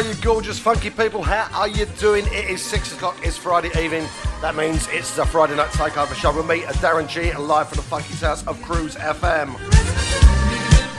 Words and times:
are 0.00 0.08
you 0.08 0.14
gorgeous, 0.22 0.58
funky 0.58 0.88
people? 0.88 1.22
How 1.22 1.46
are 1.52 1.68
you 1.68 1.84
doing? 1.98 2.24
It 2.28 2.48
is 2.48 2.62
six 2.62 2.90
o'clock, 2.94 3.18
it's 3.22 3.36
Friday 3.36 3.68
evening. 3.78 4.06
That 4.40 4.54
means 4.54 4.88
it's 4.88 5.14
the 5.14 5.26
Friday 5.26 5.56
Night 5.56 5.68
Takeover 5.70 6.14
show 6.14 6.34
with 6.34 6.48
me, 6.48 6.60
Darren 6.80 7.06
G, 7.06 7.34
live 7.36 7.68
from 7.68 7.76
the 7.76 7.82
funky 7.82 8.14
house 8.14 8.46
of 8.46 8.62
Cruise 8.62 8.94
FM. 8.94 9.58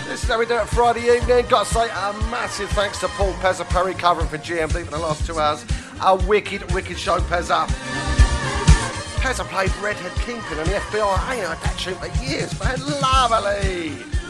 This 0.06 0.24
is 0.24 0.30
how 0.30 0.38
we 0.38 0.46
do 0.46 0.56
it 0.56 0.68
Friday 0.68 1.16
evening. 1.16 1.48
Got 1.48 1.66
to 1.66 1.74
say 1.74 1.86
a 1.86 2.14
massive 2.30 2.70
thanks 2.72 3.00
to 3.00 3.08
Paul 3.08 3.34
Pezza 3.34 3.68
Perry 3.70 3.96
covering 3.96 4.28
for 4.28 4.38
GMD 4.38 4.86
for 4.86 4.92
the 4.92 5.00
last 5.00 5.26
two 5.26 5.40
hours. 5.40 5.66
A 6.04 6.16
wicked, 6.28 6.72
wicked 6.72 7.00
show, 7.00 7.18
Pezza. 7.22 7.66
Pezza 9.18 9.46
played 9.46 9.76
Redhead 9.78 10.12
Kingpin 10.24 10.60
and 10.60 10.68
the 10.68 10.74
FBI. 10.74 11.28
I 11.28 11.36
ain't 11.36 11.48
heard 11.48 11.58
that 11.58 11.76
tune 11.80 11.96
for 11.96 12.24
years, 12.24 12.60
man. 12.60 12.80
Lovely. 13.02 14.21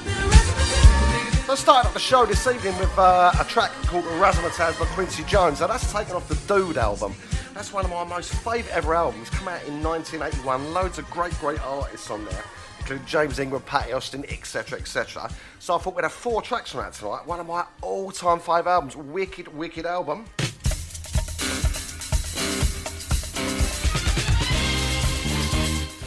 I 1.51 1.55
started 1.55 1.89
up 1.89 1.93
the 1.93 1.99
show 1.99 2.25
this 2.25 2.47
evening 2.47 2.77
with 2.77 2.97
uh, 2.97 3.33
a 3.37 3.43
track 3.43 3.71
called 3.85 4.05
Razzmatazz 4.05 4.79
by 4.79 4.85
Quincy 4.93 5.25
Jones. 5.25 5.59
Now 5.59 5.67
that's 5.67 5.91
taken 5.91 6.15
off 6.15 6.25
the 6.29 6.35
Dude 6.47 6.77
album. 6.77 7.13
That's 7.53 7.73
one 7.73 7.83
of 7.83 7.91
my 7.91 8.05
most 8.05 8.33
favourite 8.35 8.69
ever 8.69 8.95
albums. 8.95 9.29
Come 9.29 9.49
out 9.49 9.61
in 9.67 9.83
1981. 9.83 10.73
Loads 10.73 10.97
of 10.97 11.09
great, 11.09 11.37
great 11.39 11.59
artists 11.65 12.09
on 12.09 12.23
there, 12.23 12.41
including 12.79 13.05
James 13.05 13.37
Ingram, 13.37 13.63
Patti 13.63 13.91
Austin, 13.91 14.23
etc., 14.29 14.79
etc. 14.79 15.29
So 15.59 15.75
I 15.75 15.77
thought 15.77 15.93
we'd 15.93 16.03
have 16.03 16.13
four 16.13 16.41
tracks 16.41 16.71
from 16.71 16.83
that 16.83 16.93
tonight. 16.93 17.27
One 17.27 17.41
of 17.41 17.47
my 17.47 17.65
all-time 17.81 18.39
five 18.39 18.65
albums. 18.65 18.95
Wicked, 18.95 19.49
wicked 19.49 19.85
album. 19.85 20.23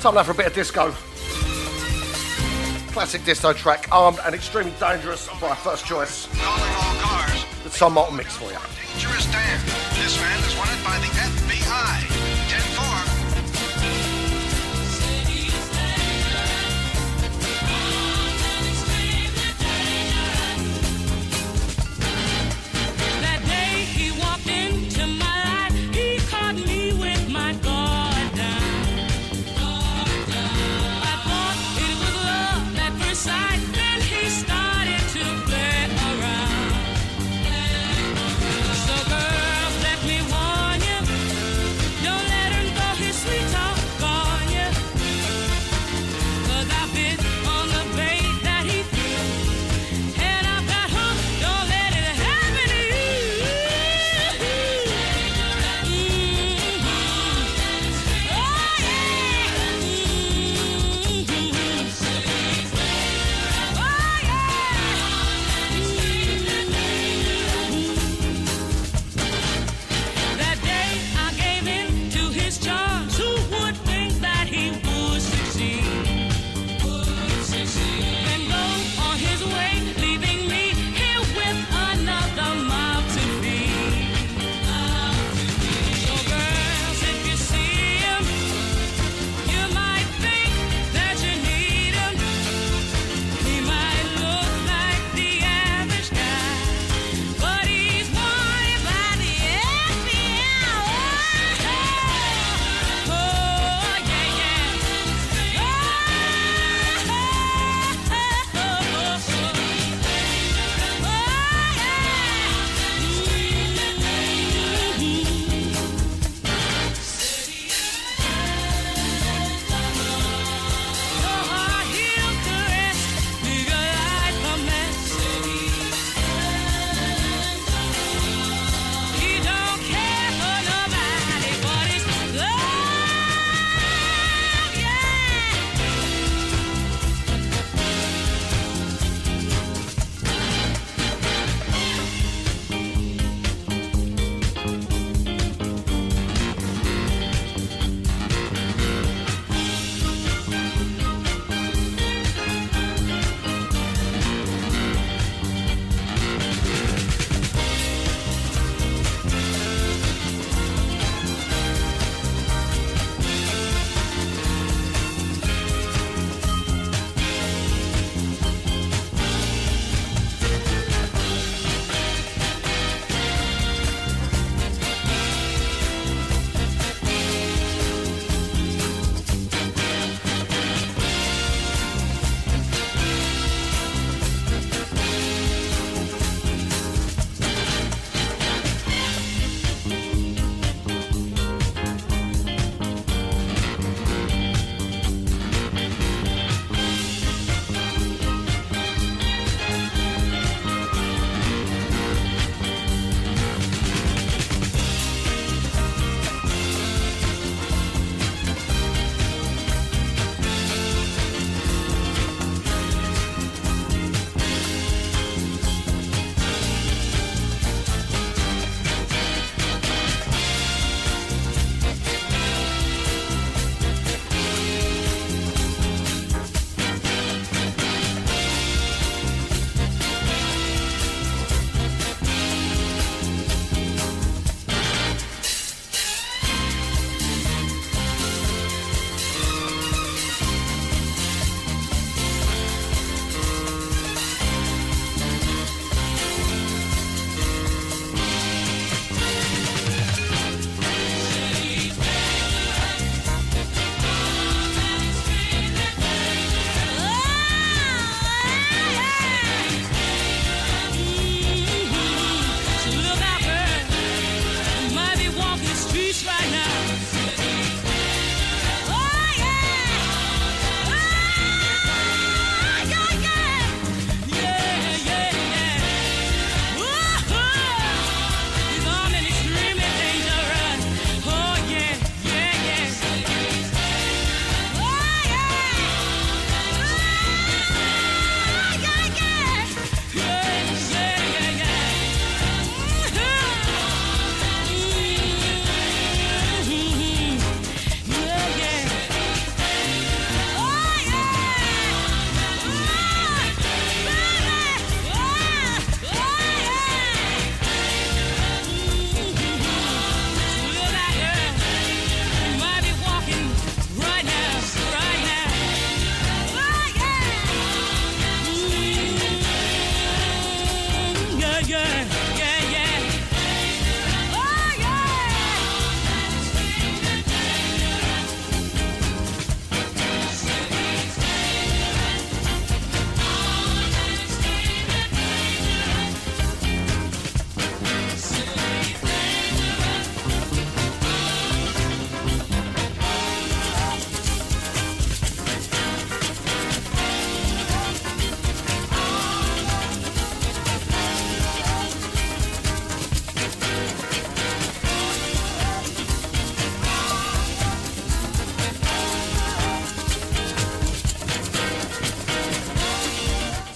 Time 0.00 0.14
now 0.14 0.22
for 0.22 0.30
a 0.30 0.34
bit 0.34 0.46
of 0.46 0.54
disco 0.54 0.94
classic 2.94 3.24
disco 3.24 3.52
track, 3.52 3.88
Armed 3.90 4.20
and 4.24 4.36
Extremely 4.36 4.72
Dangerous 4.78 5.26
by 5.40 5.52
First 5.56 5.84
Choice. 5.84 6.28
Calling 6.40 6.72
all 6.74 6.94
cars. 7.02 7.44
The 7.64 7.70
Tom 7.70 7.94
Moulton 7.94 8.16
mix 8.16 8.36
for 8.36 8.44
you. 8.44 8.58
Dangerous 8.92 9.26
Dan. 9.32 9.60
This 10.00 10.16
man 10.20 10.38
is 10.44 10.56
wanted 10.56 10.84
by 10.84 10.96
the 10.98 11.10
FBI. 11.10 12.13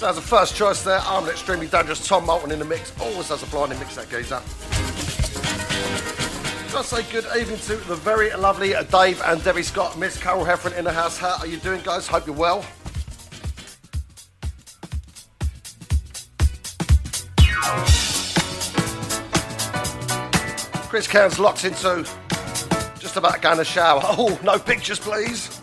As 0.09 0.17
a 0.17 0.23
first 0.23 0.57
choice 0.57 0.83
there, 0.85 1.01
I'm 1.01 1.25
an 1.25 1.31
extremely 1.31 1.67
dangerous 1.67 2.07
Tom 2.09 2.25
Moulton 2.25 2.51
in 2.51 2.59
the 2.59 2.65
mix. 2.65 2.99
Always 2.99 3.29
has 3.29 3.43
a 3.43 3.47
blinding 3.47 3.79
mix 3.79 3.95
that 3.97 4.09
geezer. 4.09 4.41
Just 6.73 6.89
say 6.89 7.03
good 7.13 7.27
evening 7.39 7.59
to 7.59 7.77
the 7.77 7.95
very 7.97 8.31
lovely 8.35 8.73
Dave 8.91 9.21
and 9.27 9.45
Debbie 9.45 9.63
Scott, 9.63 9.99
Miss 9.99 10.17
Carol 10.17 10.47
Heffron 10.47 10.79
in 10.79 10.85
the 10.87 10.93
house. 10.93 11.19
How 11.19 11.37
are 11.41 11.47
you 11.47 11.59
doing, 11.59 11.83
guys? 11.83 12.07
Hope 12.07 12.27
you're 12.27 12.35
well. 12.35 12.65
Chris 20.89 21.07
Cairns 21.07 21.39
locked 21.39 21.67
into 21.67 22.09
just 22.99 23.19
about 23.19 23.43
going 23.43 23.59
to 23.59 23.65
shower. 23.65 24.01
Oh, 24.05 24.41
no 24.43 24.59
pictures, 24.59 24.99
please. 24.99 25.61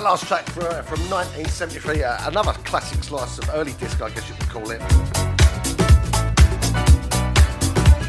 That 0.00 0.04
last 0.04 0.26
track 0.28 0.46
from, 0.46 0.64
uh, 0.64 0.80
from 0.80 0.98
1973, 1.10 2.04
uh, 2.04 2.30
another 2.30 2.52
classic 2.64 3.04
slice 3.04 3.36
of 3.36 3.50
early 3.52 3.74
disco, 3.74 4.06
I 4.06 4.10
guess 4.10 4.26
you 4.30 4.34
could 4.34 4.48
call 4.48 4.70
it. 4.70 4.80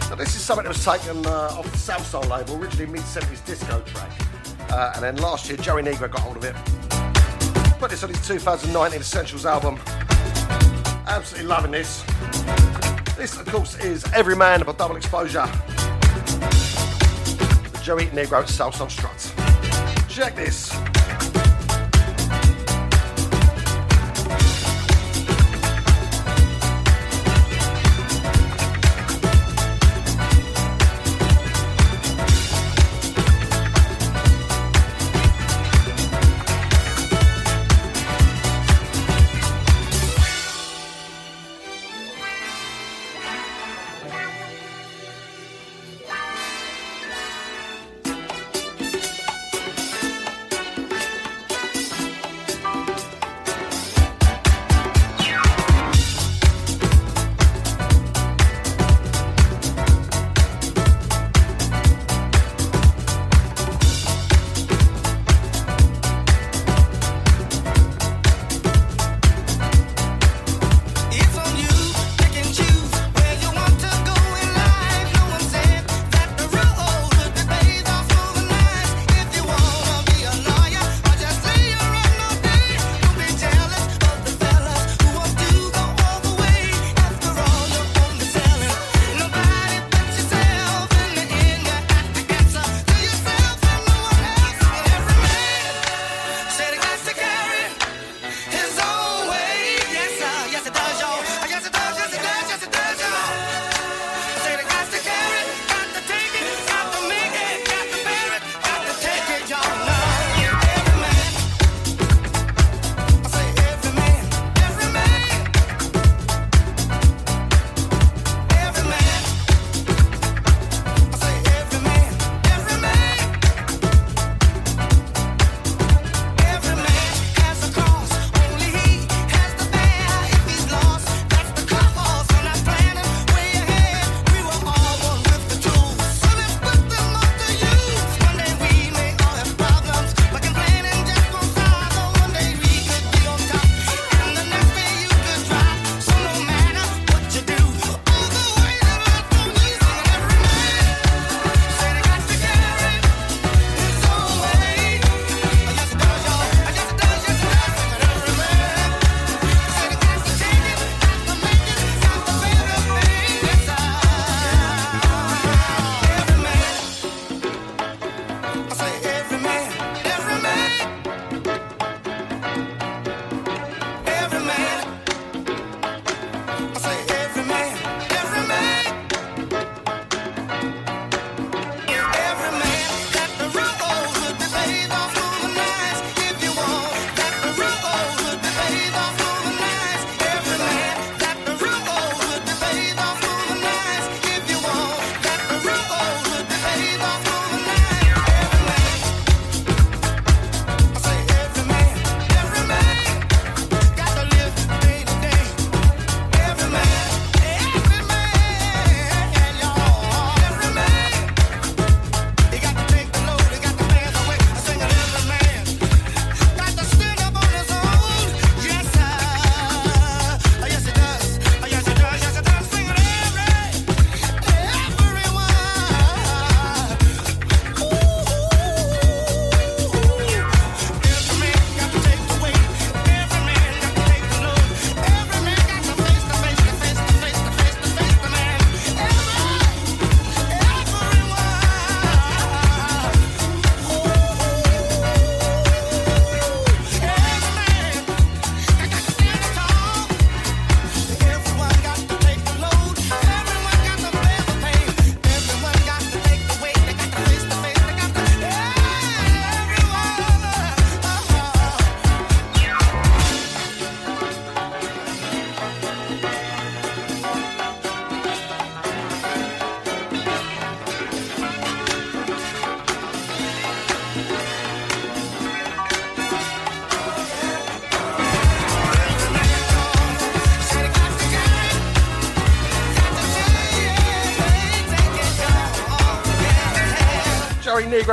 So 0.08 0.16
this 0.16 0.34
is 0.34 0.42
something 0.42 0.64
that 0.64 0.70
was 0.70 0.86
taken 0.86 1.26
uh, 1.26 1.58
off 1.60 1.70
the 1.70 1.78
Salsoul 1.78 2.30
label, 2.30 2.56
originally 2.56 2.86
mid-70s 2.86 3.46
disco 3.46 3.82
track. 3.82 4.10
Uh, 4.72 4.94
and 4.96 5.04
then 5.04 5.18
last 5.18 5.50
year, 5.50 5.58
Joey 5.58 5.84
Negro 5.84 6.10
got 6.10 6.22
hold 6.22 6.38
of 6.38 6.46
it. 6.46 6.56
Put 7.78 7.92
this 7.92 8.06
on 8.06 8.10
his 8.10 8.26
2019 8.26 9.02
Essentials 9.02 9.46
album. 9.46 9.78
Absolutely 11.08 11.50
loving 11.50 11.72
this. 11.72 12.06
This, 13.18 13.38
of 13.38 13.46
course, 13.48 13.78
is 13.80 14.06
Every 14.14 14.38
Man 14.38 14.62
by 14.62 14.72
Double 14.72 14.96
Exposure. 14.96 15.46
The 17.68 17.82
Joey 17.84 18.06
Negro 18.06 18.44
Salsoul 18.44 18.90
Strut. 18.90 20.08
Check 20.08 20.38
this. 20.38 20.74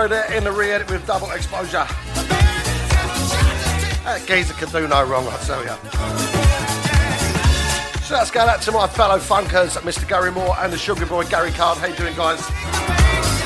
There 0.07 0.33
in 0.33 0.45
the 0.45 0.53
re-edit 0.53 0.89
with 0.93 1.05
double 1.09 1.29
exposure. 1.33 1.85
That 4.05 4.23
geezer 4.29 4.55
can 4.55 4.71
do 4.71 4.87
no 4.87 5.05
wrong, 5.05 5.27
I 5.27 5.37
tell 5.39 5.61
you. 5.61 5.75
So 8.05 8.15
let's 8.15 8.31
go 8.31 8.43
out 8.43 8.63
to 8.63 8.71
my 8.71 8.87
fellow 8.87 9.19
funkers, 9.19 9.77
Mr. 9.79 10.09
Gary 10.09 10.31
Moore 10.31 10.55
and 10.61 10.73
the 10.73 10.79
Sugar 10.79 11.05
Boy 11.05 11.25
Gary 11.25 11.51
Card. 11.51 11.79
How 11.79 11.89
you 11.89 11.97
doing, 11.97 12.15
guys? 12.15 12.39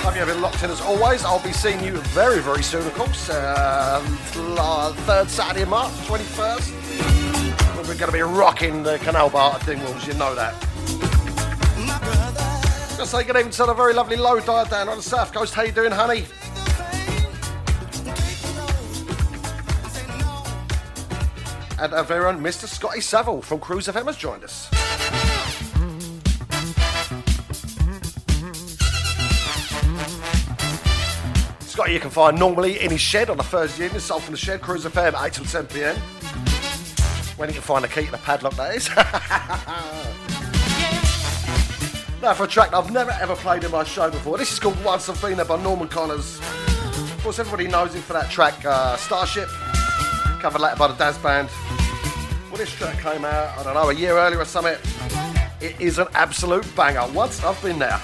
Hope 0.05 0.15
you've 0.15 0.27
been 0.27 0.43
locked 0.43 0.63
in 0.63 0.71
as 0.71 0.83
always. 0.83 1.25
I'll 1.25 1.43
be 1.43 1.53
seeing 1.53 1.83
you 1.83 1.97
very, 2.13 2.41
very 2.41 2.63
soon, 2.63 2.87
of 2.87 2.93
course. 2.93 3.31
Uh, 3.31 4.03
third 5.07 5.31
Saturday 5.31 5.63
of 5.63 5.71
March, 5.71 5.91
21st. 6.07 7.79
We're 7.79 7.95
going 7.95 7.99
to 7.99 8.13
be 8.13 8.21
rocking 8.21 8.83
the 8.83 8.99
Canal 8.99 9.31
Bar 9.31 9.55
at 9.55 9.63
Dingwalls, 9.63 10.07
you 10.07 10.13
know 10.15 10.35
that. 10.35 10.53
Just 12.99 13.11
say 13.11 13.25
good 13.25 13.37
evening 13.37 13.53
to 13.53 13.65
the 13.65 13.75
very 13.75 13.95
lovely 13.95 14.17
low 14.17 14.39
diet 14.39 14.71
down 14.71 14.91
on 14.91 14.99
the 14.99 15.03
south 15.03 15.33
coast. 15.33 15.55
How 15.55 15.63
you 15.63 15.73
doing, 15.73 15.91
honey? 15.91 16.27
And 21.83 21.93
our 21.95 22.05
very 22.05 22.27
own 22.27 22.41
Mr. 22.41 22.69
Scotty 22.69 23.01
Saville 23.01 23.43
from 23.43 23.59
Cruise 23.59 23.89
FM 23.89 24.07
has 24.07 24.17
joined 24.17 24.45
us. 24.45 24.69
Scotty 31.68 31.92
you 31.92 31.99
can 31.99 32.11
find 32.11 32.38
normally 32.38 32.79
in 32.79 32.92
his 32.92 33.01
shed 33.01 33.31
on 33.31 33.37
the 33.37 33.42
Thursday 33.42 33.87
evening, 33.87 33.99
Soul 33.99 34.21
from 34.21 34.31
the 34.31 34.38
Shed, 34.38 34.61
Cruise 34.61 34.85
FM, 34.85 35.21
8 35.21 35.33
till 35.33 35.45
10 35.45 35.66
pm. 35.66 35.97
When 37.37 37.49
he 37.49 37.53
can 37.53 37.64
find 37.64 37.83
the 37.83 37.88
key 37.88 38.05
to 38.05 38.12
the 38.12 38.18
padlock, 38.18 38.55
that 38.55 38.77
is. 38.77 38.88
now 42.23 42.33
for 42.33 42.45
a 42.45 42.47
track 42.47 42.73
I've 42.73 42.92
never 42.92 43.11
ever 43.21 43.35
played 43.35 43.64
in 43.64 43.73
my 43.73 43.83
show 43.83 44.09
before. 44.09 44.38
This 44.38 44.53
is 44.53 44.61
called 44.61 44.81
Once 44.85 45.09
I've 45.09 45.21
Been 45.21 45.37
There 45.37 45.47
by 45.47 45.61
Norman 45.61 45.88
Connors. 45.88 46.38
Of 46.38 47.21
course, 47.25 47.40
everybody 47.40 47.66
knows 47.66 47.92
him 47.92 48.03
for 48.03 48.12
that 48.12 48.31
track 48.31 48.64
uh, 48.64 48.95
Starship, 48.95 49.49
covered 50.38 50.61
later 50.61 50.77
by 50.77 50.87
the 50.87 50.95
Dazz 50.95 51.18
Band. 51.18 51.49
Well, 52.53 52.59
this 52.59 52.71
track 52.75 53.01
came 53.01 53.25
out, 53.25 53.59
I 53.59 53.62
don't 53.62 53.73
know, 53.73 53.88
a 53.88 53.95
year 53.95 54.19
earlier 54.19 54.38
or 54.38 54.45
something. 54.45 54.77
It 55.62 55.75
is 55.81 55.99
an 55.99 56.09
absolute 56.12 56.67
banger. 56.77 57.11
Once 57.15 57.43
I've 57.43 57.61
been 57.62 57.79
there. 57.79 57.99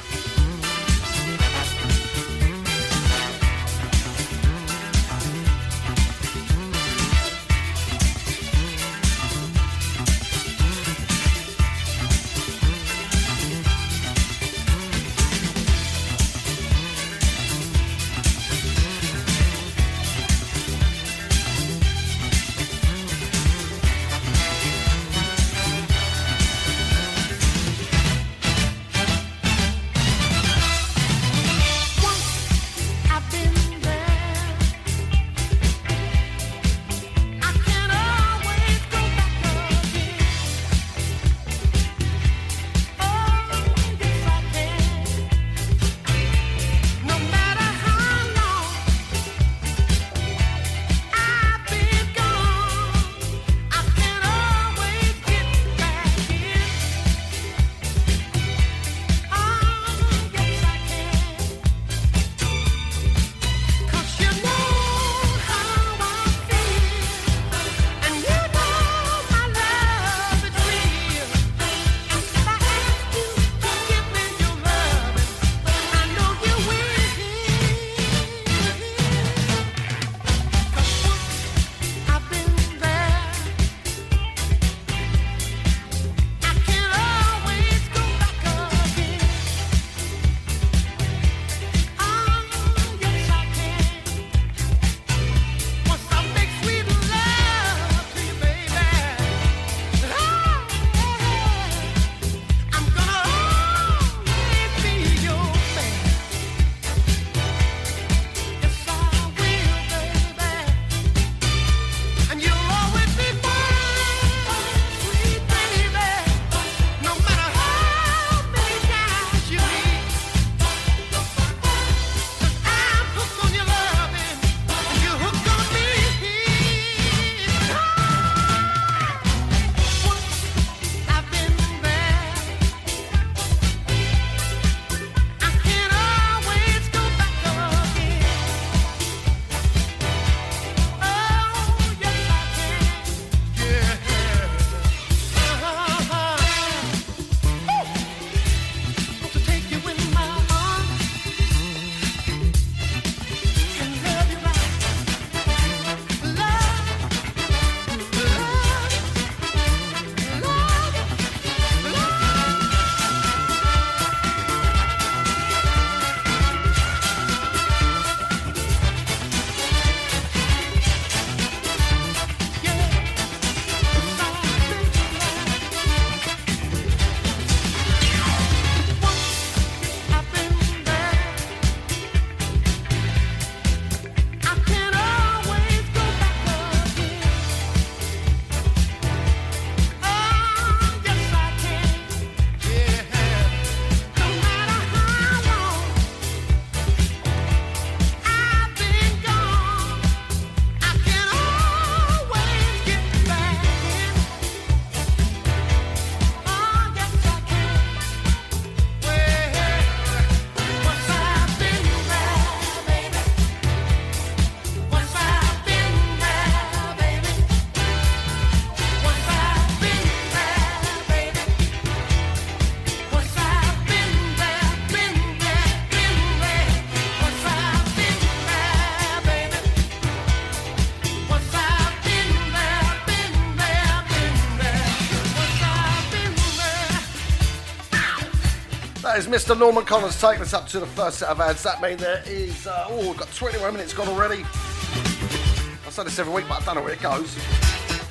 Is 239.18 239.26
Mr. 239.26 239.58
Norman 239.58 239.84
Connors 239.84 240.20
taking 240.20 240.42
us 240.42 240.54
up 240.54 240.68
to 240.68 240.78
the 240.78 240.86
first 240.86 241.18
set 241.18 241.28
of 241.28 241.40
ads. 241.40 241.64
That 241.64 241.82
means 241.82 242.00
there 242.00 242.22
is, 242.24 242.68
uh, 242.68 242.86
oh, 242.88 243.08
we've 243.08 243.16
got 243.16 243.28
21 243.32 243.72
minutes 243.72 243.92
gone 243.92 244.06
already. 244.06 244.44
I 244.44 245.90
say 245.90 246.04
this 246.04 246.20
every 246.20 246.32
week, 246.32 246.44
but 246.48 246.62
I 246.62 246.64
don't 246.64 246.76
know 246.76 246.82
where 246.82 246.92
it 246.92 247.02
goes. 247.02 247.34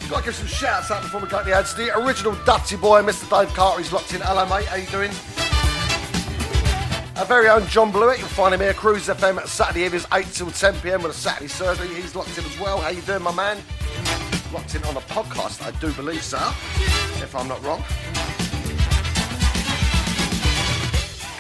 Got 0.10 0.20
to 0.20 0.26
give 0.26 0.36
some 0.36 0.48
shouts 0.48 0.92
out 0.92 1.04
before 1.04 1.22
we 1.22 1.30
go 1.30 1.40
to 1.40 1.46
the 1.46 1.54
ads. 1.54 1.74
The 1.76 1.98
original 1.98 2.36
Dutty 2.44 2.76
boy, 2.76 3.04
Mr. 3.04 3.30
Dave 3.30 3.56
Carter, 3.56 3.82
he's 3.82 3.94
locked 3.94 4.14
in. 4.14 4.20
Hello, 4.20 4.46
mate. 4.48 4.66
How 4.66 4.76
you 4.76 4.86
doing? 4.88 5.12
Our 7.16 7.26
very 7.26 7.48
own 7.48 7.66
John 7.68 7.90
Blewett, 7.90 8.20
you'll 8.20 8.28
find 8.28 8.54
him 8.54 8.60
here, 8.60 8.74
Cruise 8.74 9.08
FM 9.08 9.48
Saturday 9.48 9.86
evenings, 9.86 10.06
8 10.12 10.26
till 10.34 10.52
10 10.52 10.76
pm 10.82 11.04
with 11.04 11.14
a 11.14 11.18
Saturday 11.18 11.48
surgery. 11.48 11.88
He's 11.88 12.16
locked 12.16 12.38
in 12.38 12.44
as 12.44 12.60
well. 12.60 12.82
How 12.82 12.90
you 12.90 13.02
doing, 13.04 13.24
my 13.24 13.34
man? 13.34 13.64
Locked 14.52 14.76
in 14.76 14.84
on 14.84 14.98
a 14.98 15.02
podcast, 15.02 15.66
I 15.66 15.72
do 15.80 15.90
believe 15.94 16.22
so, 16.22 16.38
if 17.24 17.34
I'm 17.34 17.48
not 17.48 17.64
wrong. 17.64 17.82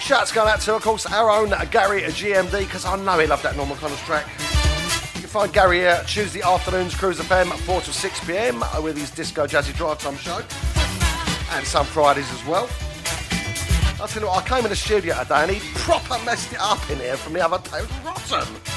Shouts 0.07 0.31
going 0.31 0.47
out 0.47 0.61
to, 0.61 0.73
of 0.73 0.81
course, 0.83 1.05
our 1.05 1.29
own 1.29 1.49
Gary 1.69 2.05
at 2.05 2.11
GMD, 2.11 2.59
because 2.59 2.85
I 2.85 2.95
know 2.95 3.19
he 3.19 3.27
loved 3.27 3.43
that 3.43 3.57
Norman 3.57 3.75
Connors 3.75 3.99
track. 4.03 4.25
You 5.15 5.19
can 5.19 5.29
find 5.29 5.51
Gary 5.51 5.79
here 5.79 6.01
Tuesday 6.07 6.41
afternoons, 6.41 6.95
Cruise 6.95 7.19
FM, 7.19 7.51
4 7.51 7.81
to 7.81 7.91
6 7.91 8.19
pm, 8.25 8.63
uh, 8.63 8.79
with 8.81 8.97
his 8.97 9.11
Disco 9.11 9.45
Jazzy 9.45 9.75
Drive 9.75 9.99
Time 9.99 10.15
show, 10.15 10.37
and 11.57 11.67
some 11.67 11.85
Fridays 11.87 12.31
as 12.31 12.45
well. 12.45 12.69
I'll 13.99 14.07
tell 14.07 14.21
you 14.21 14.29
what, 14.29 14.45
I 14.45 14.47
came 14.47 14.63
in 14.63 14.69
the 14.69 14.77
studio 14.77 15.13
today 15.23 15.41
and 15.41 15.51
he 15.51 15.59
proper 15.73 16.23
messed 16.23 16.53
it 16.53 16.61
up 16.61 16.89
in 16.89 16.99
here 16.99 17.17
from 17.17 17.33
the 17.33 17.45
other 17.45 17.57
day. 17.69 17.79
It 17.79 18.05
was 18.05 18.31
rotten. 18.31 18.76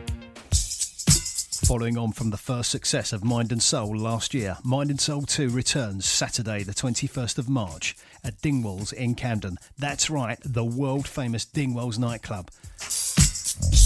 Following 1.71 1.97
on 1.97 2.11
from 2.11 2.31
the 2.31 2.37
first 2.37 2.69
success 2.69 3.13
of 3.13 3.23
Mind 3.23 3.53
and 3.53 3.63
Soul 3.63 3.95
last 3.95 4.33
year, 4.33 4.57
Mind 4.61 4.89
and 4.89 4.99
Soul 4.99 5.21
2 5.21 5.47
returns 5.47 6.05
Saturday, 6.05 6.63
the 6.63 6.73
21st 6.73 7.37
of 7.37 7.47
March 7.47 7.95
at 8.25 8.41
Dingwalls 8.41 8.91
in 8.91 9.15
Camden. 9.15 9.57
That's 9.77 10.09
right, 10.09 10.37
the 10.43 10.65
world 10.65 11.07
famous 11.07 11.45
Dingwalls 11.45 11.97
nightclub. 11.97 12.51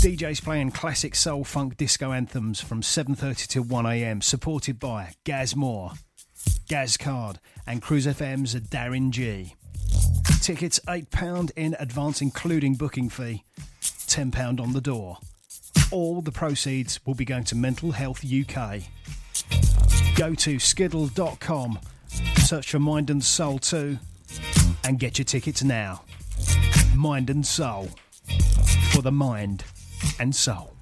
DJs 0.02 0.44
playing 0.44 0.72
classic 0.72 1.14
soul 1.14 1.44
funk 1.44 1.78
disco 1.78 2.12
anthems 2.12 2.60
from 2.60 2.82
7:30 2.82 3.46
to 3.50 3.62
1 3.62 3.86
a.m. 3.86 4.20
supported 4.20 4.80
by 4.80 5.14
Gaz 5.24 5.56
Moore, 5.56 5.92
Gaz 6.68 6.98
Card 6.98 7.40
and 7.68 7.84
Cruise 7.84 8.08
FM's 8.08 8.56
Darren 8.56 9.12
G. 9.12 9.54
Tickets 10.42 10.80
£8 10.88 11.52
in 11.56 11.76
advance 11.78 12.20
including 12.20 12.74
booking 12.74 13.10
fee, 13.10 13.44
£10 13.80 14.60
on 14.60 14.74
the 14.74 14.82
door. 14.82 15.20
All 15.92 16.22
the 16.22 16.32
proceeds 16.32 17.00
will 17.06 17.14
be 17.14 17.26
going 17.26 17.44
to 17.46 17.56
Mental 17.56 17.92
Health 17.92 18.24
UK. 18.26 18.82
Go 20.16 20.34
to 20.36 20.60
skiddle.com, 20.60 21.80
search 22.38 22.72
for 22.72 22.80
Mind 22.80 23.10
and 23.10 23.24
Soul 23.24 23.60
2, 23.60 23.98
and 24.84 25.00
get 25.00 25.18
your 25.18 25.26
tickets 25.26 25.64
now. 25.64 26.02
Mind 26.96 27.30
and 27.30 27.46
Soul. 27.46 27.90
For 28.92 29.02
the 29.02 29.12
mind 29.12 29.64
and 30.20 30.34
soul. 30.34 30.74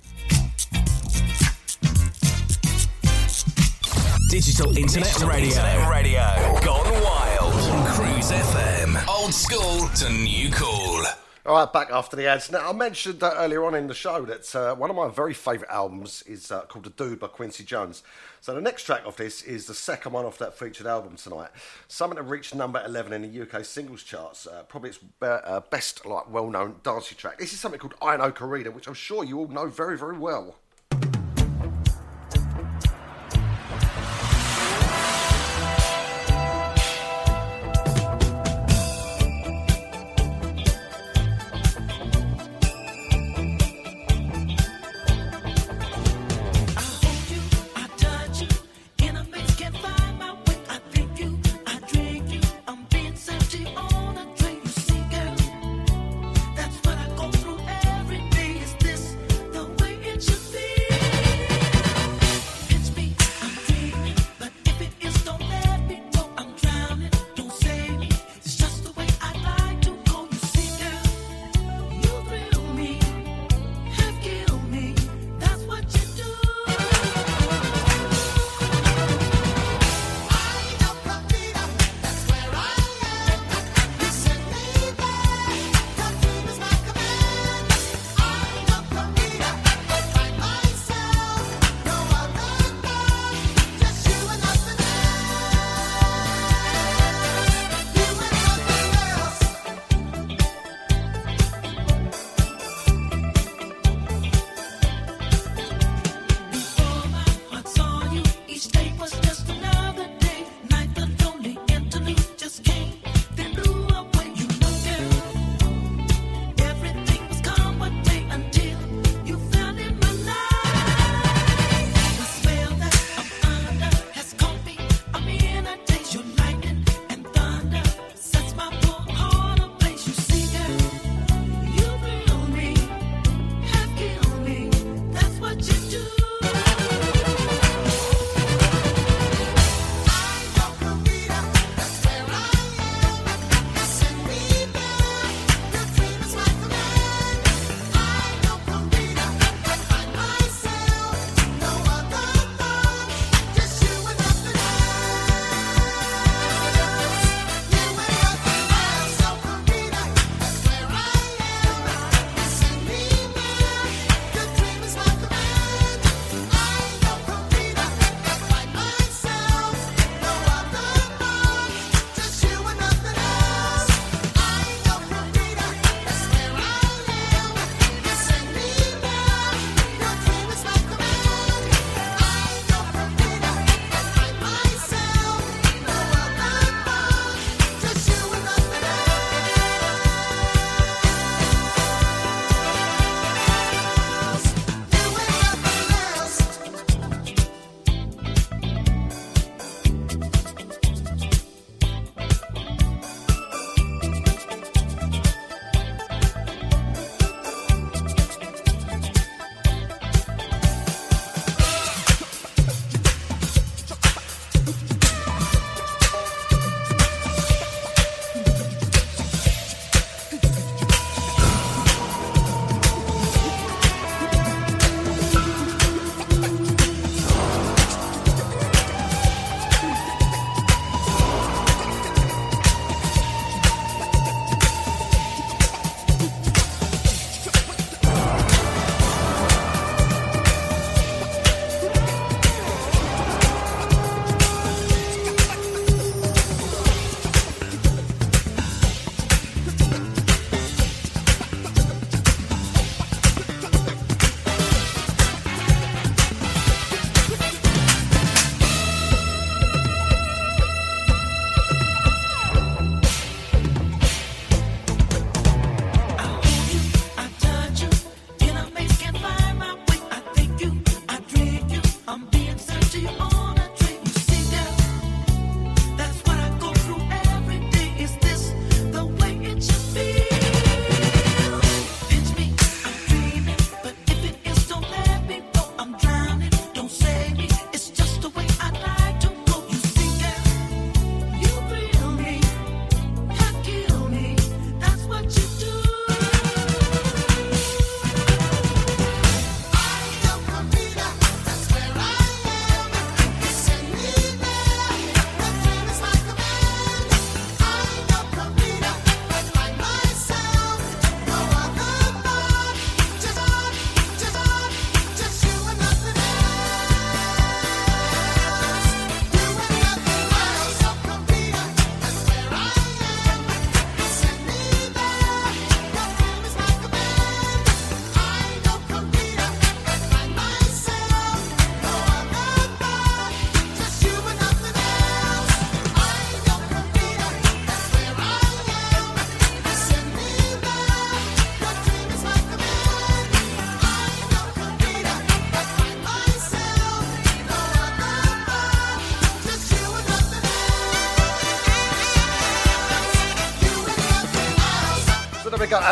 Digital 4.29 4.75
Internet 4.77 5.19
Radio. 5.21 5.89
Radio. 5.89 6.59
Gone 6.63 7.03
wild. 7.03 7.53
On 7.53 7.85
Cruise 7.87 8.31
FM. 8.31 9.07
Old 9.07 9.33
school 9.33 9.87
to 9.95 10.09
new 10.11 10.49
cool. 10.51 11.03
All 11.45 11.55
right, 11.55 11.73
back 11.73 11.89
after 11.91 12.15
the 12.15 12.25
ads. 12.25 12.49
Now, 12.49 12.69
I 12.69 12.71
mentioned 12.71 13.21
uh, 13.21 13.33
earlier 13.35 13.65
on 13.65 13.75
in 13.75 13.87
the 13.87 13.93
show 13.93 14.23
that 14.23 14.55
uh, 14.55 14.75
one 14.75 14.89
of 14.89 14.95
my 14.95 15.09
very 15.09 15.33
favourite 15.33 15.69
albums 15.69 16.23
is 16.25 16.53
uh, 16.53 16.61
called 16.61 16.85
The 16.85 16.89
Dude 16.91 17.19
by 17.19 17.27
Quincy 17.27 17.65
Jones. 17.65 18.01
So 18.39 18.55
the 18.55 18.61
next 18.61 18.83
track 18.83 19.05
off 19.05 19.17
this 19.17 19.41
is 19.41 19.65
the 19.65 19.73
second 19.73 20.13
one 20.13 20.23
off 20.23 20.37
that 20.37 20.57
featured 20.57 20.87
album 20.87 21.17
tonight. 21.17 21.49
Something 21.89 22.15
that 22.15 22.23
reached 22.23 22.55
number 22.55 22.81
11 22.85 23.11
in 23.11 23.29
the 23.29 23.41
UK 23.41 23.65
singles 23.65 24.03
charts. 24.03 24.47
Uh, 24.47 24.63
probably 24.69 24.91
its 24.91 24.99
uh, 25.21 25.59
best, 25.69 26.05
like, 26.05 26.31
well-known 26.31 26.77
dancey 26.81 27.13
track. 27.13 27.39
This 27.39 27.51
is 27.51 27.59
something 27.59 27.77
called 27.79 27.95
Ai 28.01 28.15
No 28.15 28.31
Corrida, 28.31 28.73
which 28.73 28.87
I'm 28.87 28.93
sure 28.93 29.25
you 29.25 29.39
all 29.39 29.49
know 29.49 29.67
very, 29.67 29.97
very 29.97 30.17
well. 30.17 30.55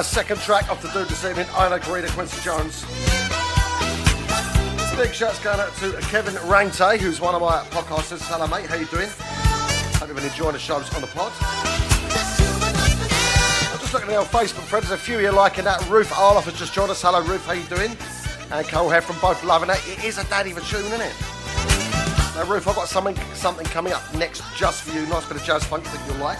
Our 0.01 0.05
second 0.05 0.39
track 0.39 0.67
off 0.71 0.81
the 0.81 0.89
dude 0.89 1.07
this 1.09 1.23
evening, 1.23 1.45
Ai 1.53 1.69
No 1.69 1.77
Corrida, 1.77 2.09
Quincy 2.09 2.41
Jones. 2.41 2.81
Big 4.97 5.13
shouts 5.13 5.37
going 5.43 5.59
out 5.59 5.75
to 5.75 5.91
Kevin 6.09 6.33
Rangte, 6.49 6.97
who's 6.97 7.21
one 7.21 7.35
of 7.35 7.41
my 7.41 7.59
podcasters. 7.69 8.21
Hello, 8.23 8.47
mate. 8.47 8.65
How 8.65 8.77
you 8.77 8.87
doing? 8.87 9.09
Hope 9.99 10.07
you've 10.07 10.17
been 10.17 10.25
enjoying 10.25 10.53
the 10.53 10.57
shows 10.57 10.91
on 10.95 11.01
the 11.01 11.07
pod. 11.07 11.31
I'm 13.71 13.79
just 13.79 13.93
looking 13.93 14.09
at 14.09 14.17
old 14.17 14.29
Facebook 14.29 14.63
friends. 14.63 14.89
There's 14.89 14.99
a 14.99 15.03
few 15.03 15.19
here 15.19 15.31
liking 15.31 15.65
that. 15.65 15.87
Ruth 15.87 16.09
Arloff 16.09 16.45
has 16.45 16.57
just 16.57 16.73
joined 16.73 16.89
us. 16.89 17.03
Hello, 17.03 17.21
Ruth. 17.21 17.45
How 17.45 17.53
you 17.53 17.65
doing? 17.65 17.95
And 18.49 18.67
Cole 18.67 18.89
Head 18.89 19.03
from 19.03 19.19
both 19.19 19.43
loving 19.43 19.69
it. 19.69 19.79
It 19.85 20.03
is 20.03 20.17
a 20.17 20.23
daddy 20.29 20.49
of 20.49 20.57
a 20.57 20.61
tune, 20.61 20.83
isn't 20.85 20.99
it? 20.99 21.13
Now, 22.33 22.45
Ruth, 22.49 22.67
I've 22.67 22.75
got 22.75 22.87
something 22.87 23.15
something 23.35 23.67
coming 23.67 23.93
up 23.93 24.01
next 24.15 24.41
just 24.57 24.81
for 24.81 24.97
you. 24.97 25.05
Nice 25.05 25.27
bit 25.27 25.37
of 25.37 25.43
jazz 25.43 25.63
funk 25.63 25.83
that 25.83 26.07
you'll 26.07 26.17
like. 26.17 26.39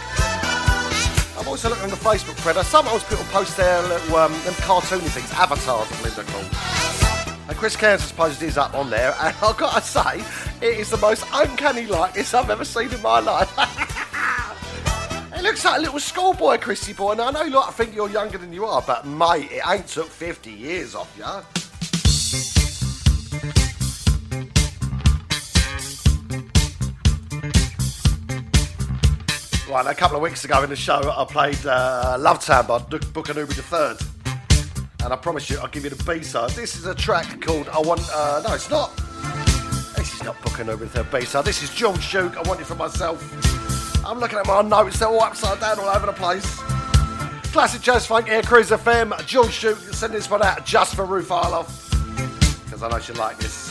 Also 1.52 1.68
looking 1.68 1.84
on 1.84 1.90
the 1.90 1.98
Facebook 1.98 2.36
thread. 2.36 2.56
Sometimes 2.66 3.04
people 3.04 3.26
post 3.26 3.58
their 3.58 3.82
little 3.82 4.16
um, 4.16 4.32
them 4.32 4.54
cartoony 4.54 5.10
things, 5.10 5.30
avatars, 5.34 5.86
I 5.92 5.98
believe 5.98 6.16
they're 6.16 6.24
called. 6.24 7.50
And 7.50 7.58
Chris 7.58 7.76
Cairns 7.76 8.04
has 8.04 8.12
posted 8.14 8.44
his 8.44 8.58
up 8.58 8.74
on 8.74 8.90
there, 8.90 9.14
and 9.20 9.36
I've 9.44 9.58
got 9.58 9.76
to 9.76 9.82
say, 9.82 10.24
it 10.66 10.80
is 10.80 10.90
the 10.90 10.96
most 10.96 11.26
uncanny 11.34 11.88
likeness 11.88 12.34
I've 12.34 12.50
ever 12.50 12.64
seen 12.64 12.90
in 12.94 13.02
my 13.02 13.20
life. 13.20 13.52
it 15.36 15.42
looks 15.42 15.66
like 15.66 15.80
a 15.80 15.82
little 15.82 16.00
schoolboy, 16.00 16.58
Chrissy 16.58 16.94
boy. 16.94 17.16
Now, 17.16 17.28
I 17.28 17.32
know 17.32 17.44
you 17.44 17.52
lot 17.52 17.76
think 17.76 17.94
you're 17.94 18.10
younger 18.10 18.38
than 18.38 18.54
you 18.54 18.64
are, 18.64 18.82
but 18.82 19.06
mate, 19.06 19.52
it 19.52 19.62
ain't 19.68 19.88
took 19.88 20.08
50 20.08 20.50
years 20.52 20.96
off 20.96 21.14
you. 21.18 21.61
Right, 29.72 29.88
a 29.88 29.96
couple 29.96 30.18
of 30.18 30.22
weeks 30.22 30.44
ago 30.44 30.62
in 30.64 30.70
the 30.70 30.76
show, 30.76 31.00
I 31.16 31.24
played 31.24 31.66
uh, 31.66 32.18
Love 32.20 32.44
Town 32.44 32.68
by 32.68 32.80
the 32.80 33.00
third, 33.00 33.98
And 35.02 35.14
I 35.14 35.16
promise 35.16 35.50
you, 35.50 35.60
I'll 35.60 35.70
give 35.70 35.86
you 35.86 35.90
the 35.90 36.04
B-side. 36.04 36.50
This 36.50 36.76
is 36.76 36.88
a 36.88 36.94
track 36.94 37.40
called 37.40 37.70
I 37.70 37.80
Want... 37.80 38.02
Uh, 38.14 38.44
no, 38.46 38.54
it's 38.54 38.70
not. 38.70 38.94
This 39.96 40.14
is 40.14 40.24
not 40.24 40.42
Booker 40.42 40.66
Newberry 40.66 40.90
III 40.94 41.06
B-side. 41.10 41.46
This 41.46 41.64
is 41.64 41.74
John 41.74 41.96
Shuke, 41.96 42.36
I 42.36 42.42
Want 42.50 42.60
It 42.60 42.66
For 42.66 42.76
Myself. 42.76 44.06
I'm 44.06 44.20
looking 44.20 44.40
at 44.40 44.46
my 44.46 44.62
notes, 44.62 45.00
they're 45.00 45.08
all 45.08 45.22
upside 45.22 45.62
down 45.62 45.80
all 45.80 45.88
over 45.88 46.06
the 46.06 46.12
place. 46.12 46.58
Classic 47.54 47.82
Jazz 47.82 48.06
Funk 48.06 48.28
Air 48.28 48.42
Cruise 48.42 48.72
FM. 48.72 49.26
John 49.26 49.46
Shuke, 49.46 49.78
send 49.94 50.14
this 50.14 50.30
one 50.30 50.44
out 50.44 50.66
just 50.66 50.96
for 50.96 51.06
Ruth 51.06 51.30
Arloff. 51.30 51.90
Because 52.66 52.84
I 52.84 52.90
know 52.90 53.00
she'll 53.00 53.16
like 53.16 53.38
this. 53.38 53.71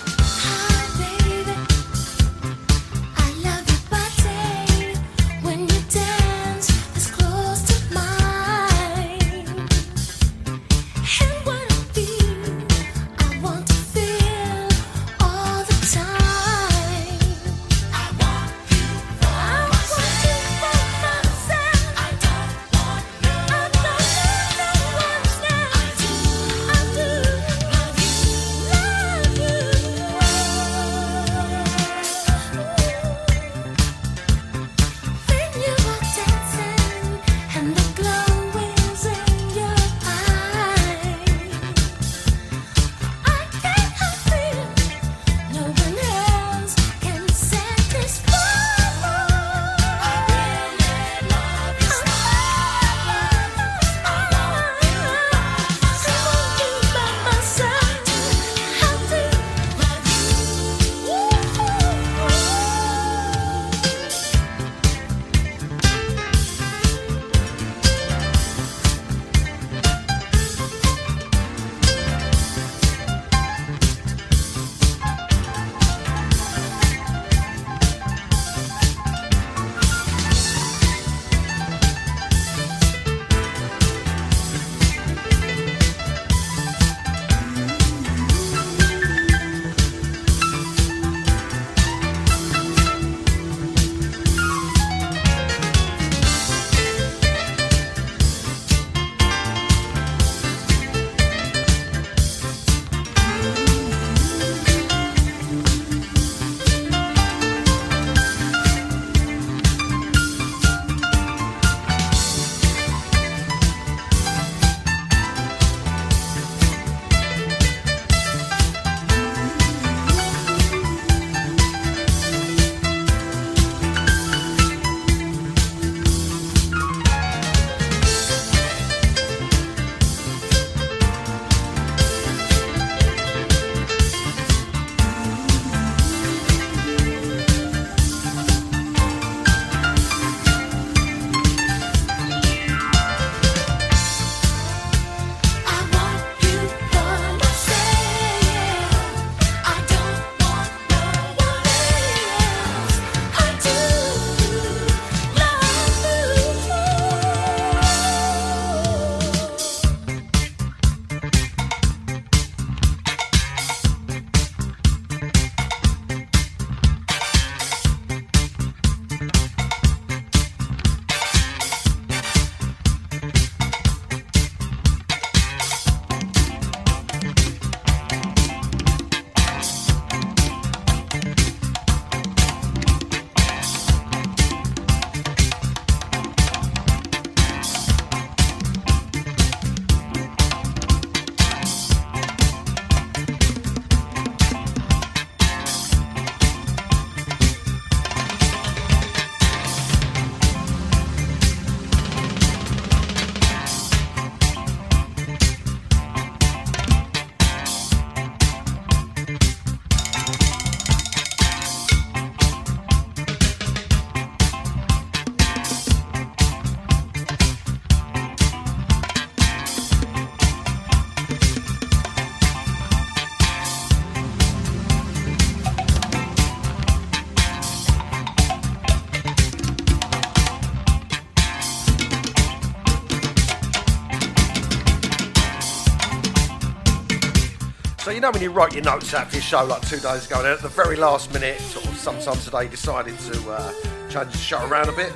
You 238.21 238.27
know 238.27 238.33
when 238.33 238.43
you 238.43 238.51
write 238.51 238.75
your 238.75 238.83
notes 238.85 239.15
out 239.15 239.31
for 239.31 239.37
your 239.37 239.43
show 239.43 239.65
like 239.65 239.81
two 239.89 239.99
days 239.99 240.27
ago, 240.27 240.37
and 240.37 240.45
then 240.45 240.53
at 240.53 240.61
the 240.61 240.69
very 240.69 240.95
last 240.95 241.33
minute, 241.33 241.59
sort 241.59 241.87
of 241.87 241.97
sometime 241.97 242.37
today, 242.37 242.69
decided 242.69 243.19
to 243.19 243.51
uh, 243.51 243.73
change 244.11 244.33
the 244.33 244.37
show 244.37 244.63
around 244.67 244.91
a 244.91 244.93
bit? 244.93 245.11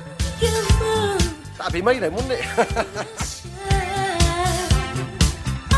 That'd 1.55 1.71
be 1.71 1.83
me 1.83 1.99
then, 1.99 2.15
wouldn't 2.15 2.31
it? 2.31 2.39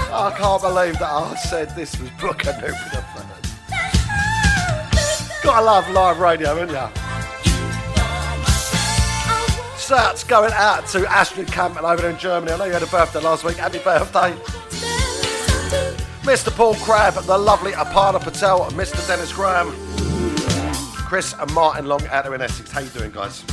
I 0.09 0.33
can't 0.37 0.61
believe 0.61 0.97
that 0.99 1.09
I 1.11 1.35
said 1.35 1.75
this 1.75 1.99
was 1.99 2.09
Booker 2.11 2.53
Newberry 2.53 2.71
the 2.93 3.03
third. 3.13 3.25
Gotta 5.43 5.65
love 5.65 5.89
live 5.89 6.19
radio, 6.19 6.55
haven't 6.55 6.69
you? 6.69 6.87
Shouts 9.77 10.23
going 10.23 10.53
out 10.53 10.87
to 10.87 11.05
Astrid 11.11 11.47
Campbell 11.47 11.87
over 11.87 12.03
there 12.03 12.11
in 12.11 12.17
Germany. 12.17 12.53
I 12.53 12.57
know 12.57 12.63
you 12.63 12.71
had 12.71 12.83
a 12.83 12.87
birthday 12.87 13.19
last 13.19 13.43
week. 13.43 13.57
Happy 13.57 13.79
birthday. 13.79 14.33
Mr. 16.27 16.53
Paul 16.53 16.75
Crabb, 16.75 17.13
the 17.13 17.37
lovely 17.37 17.71
Aparna 17.71 18.19
Patel, 18.19 18.65
Mr. 18.71 19.07
Dennis 19.07 19.31
Graham. 19.31 19.71
Chris 21.07 21.33
and 21.39 21.53
Martin 21.53 21.85
Long 21.85 22.05
out 22.07 22.25
there 22.25 22.35
in 22.35 22.41
Essex. 22.41 22.69
How 22.69 22.81
you 22.81 22.89
doing, 22.89 23.11
guys? 23.11 23.45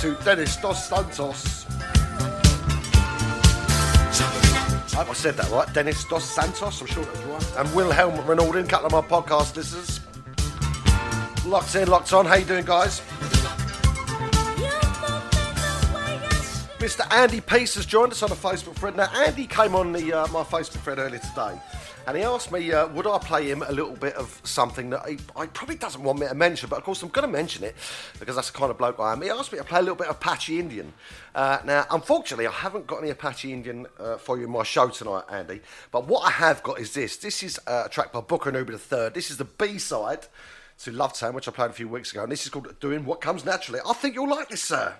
To 0.00 0.14
Dennis 0.24 0.56
Dos 0.56 0.88
Santos. 0.88 1.66
I 4.96 5.12
said 5.12 5.34
that 5.36 5.50
right. 5.50 5.70
Dennis 5.74 6.04
Dos 6.06 6.24
Santos, 6.24 6.80
I'm 6.80 6.86
sure 6.86 7.04
that 7.04 7.26
was 7.26 7.54
right. 7.54 7.66
And 7.66 7.74
Wilhelm 7.74 8.14
Ronaldin, 8.26 8.66
couple 8.66 8.86
of 8.86 8.92
my 8.92 9.02
podcast 9.02 9.56
listeners. 9.56 10.00
Locked 11.44 11.74
in, 11.74 11.88
locked 11.88 12.14
on. 12.14 12.24
How 12.24 12.36
you 12.36 12.46
doing, 12.46 12.64
guys? 12.64 13.02
Mr. 16.78 17.06
Andy 17.12 17.42
Peace 17.42 17.74
has 17.74 17.84
joined 17.84 18.12
us 18.12 18.22
on 18.22 18.32
a 18.32 18.34
Facebook 18.34 18.76
thread. 18.76 18.96
Now, 18.96 19.10
Andy 19.14 19.46
came 19.46 19.74
on 19.74 19.92
the 19.92 20.14
uh, 20.14 20.26
my 20.28 20.44
Facebook 20.44 20.80
thread 20.80 20.98
earlier 20.98 21.20
today, 21.20 21.60
and 22.06 22.16
he 22.16 22.22
asked 22.22 22.50
me 22.52 22.72
uh, 22.72 22.88
would 22.88 23.06
I 23.06 23.18
play 23.18 23.50
him 23.50 23.62
a 23.62 23.72
little 23.72 23.96
bit 23.96 24.14
of 24.14 24.40
something 24.44 24.90
that 24.90 25.08
he, 25.08 25.14
he 25.16 25.46
probably 25.48 25.76
doesn't 25.76 26.02
want 26.02 26.18
me 26.18 26.28
to 26.28 26.34
mention, 26.34 26.68
but 26.68 26.78
of 26.78 26.84
course 26.84 27.02
I'm 27.02 27.08
going 27.08 27.26
to 27.26 27.32
mention 27.32 27.64
it 27.64 27.76
because 28.18 28.36
that's 28.36 28.50
the 28.50 28.58
kind 28.58 28.70
of 28.70 28.78
bloke 28.78 28.98
I 28.98 29.12
am. 29.12 29.22
He 29.22 29.30
asked 29.30 29.52
me 29.52 29.58
to 29.58 29.64
play 29.64 29.78
a 29.78 29.82
little 29.82 29.96
bit 29.96 30.08
of 30.08 30.16
Apache 30.16 30.58
Indian. 30.58 30.92
Uh, 31.34 31.58
now, 31.64 31.86
unfortunately, 31.90 32.46
I 32.46 32.52
haven't 32.52 32.86
got 32.86 32.98
any 32.98 33.10
Apache 33.10 33.52
Indian 33.52 33.86
uh, 33.98 34.16
for 34.16 34.38
you 34.38 34.44
in 34.44 34.50
my 34.50 34.62
show 34.62 34.88
tonight, 34.88 35.24
Andy. 35.30 35.60
But 35.92 36.06
what 36.06 36.26
I 36.26 36.30
have 36.30 36.62
got 36.62 36.80
is 36.80 36.92
this. 36.92 37.16
This 37.16 37.42
is 37.42 37.60
uh, 37.66 37.84
a 37.86 37.88
track 37.88 38.12
by 38.12 38.20
Booker 38.20 38.50
Newberry 38.50 38.78
III. 38.78 39.10
This 39.10 39.30
is 39.30 39.36
the 39.36 39.44
B 39.44 39.78
side 39.78 40.26
to 40.80 40.92
Love 40.92 41.12
Town, 41.12 41.34
which 41.34 41.46
I 41.46 41.52
played 41.52 41.70
a 41.70 41.74
few 41.74 41.88
weeks 41.88 42.12
ago, 42.12 42.22
and 42.22 42.32
this 42.32 42.44
is 42.44 42.48
called 42.48 42.78
Doing 42.80 43.04
What 43.04 43.20
Comes 43.20 43.44
Naturally. 43.44 43.80
I 43.86 43.92
think 43.92 44.14
you'll 44.14 44.30
like 44.30 44.48
this, 44.48 44.62
sir. 44.62 44.94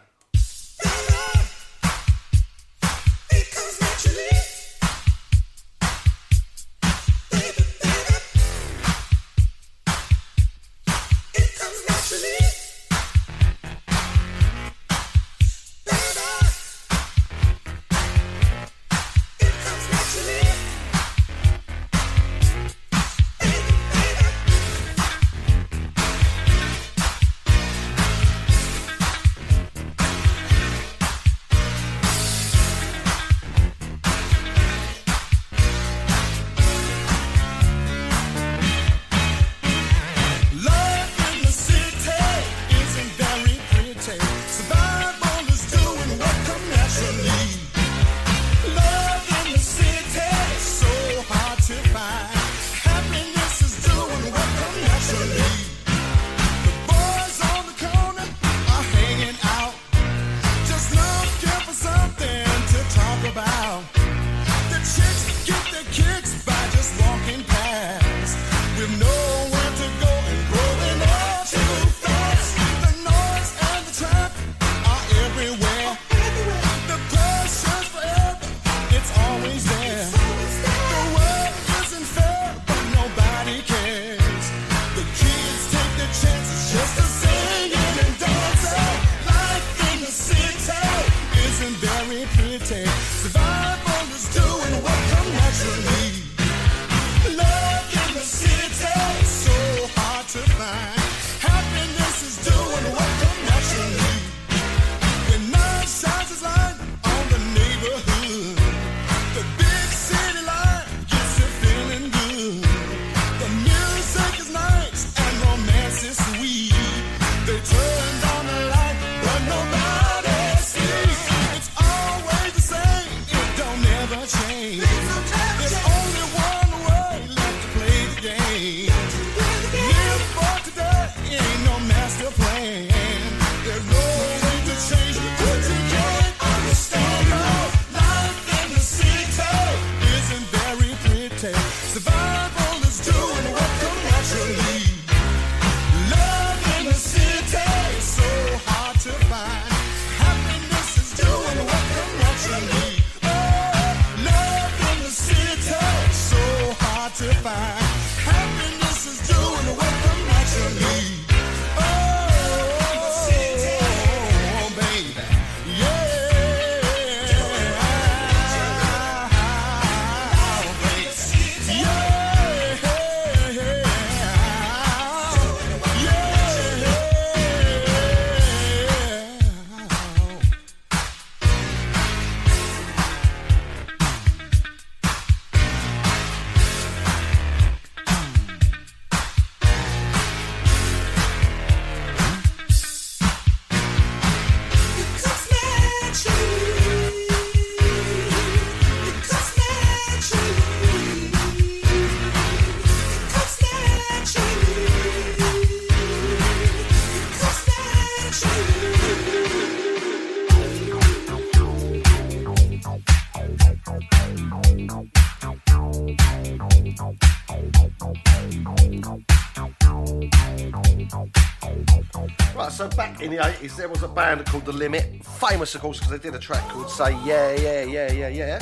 In 223.30 223.36
the 223.36 223.42
80s, 223.42 223.76
there 223.76 223.88
was 223.88 224.02
a 224.02 224.08
band 224.08 224.44
called 224.46 224.64
The 224.64 224.72
Limit. 224.72 225.24
Famous, 225.24 225.74
of 225.74 225.80
course, 225.80 225.98
because 225.98 226.10
they 226.10 226.18
did 226.18 226.34
a 226.34 226.38
track 226.38 226.66
called 226.68 226.90
Say 226.90 227.12
Yeah, 227.24 227.52
Yeah, 227.54 227.82
Yeah, 227.82 228.12
Yeah, 228.12 228.28
Yeah. 228.28 228.58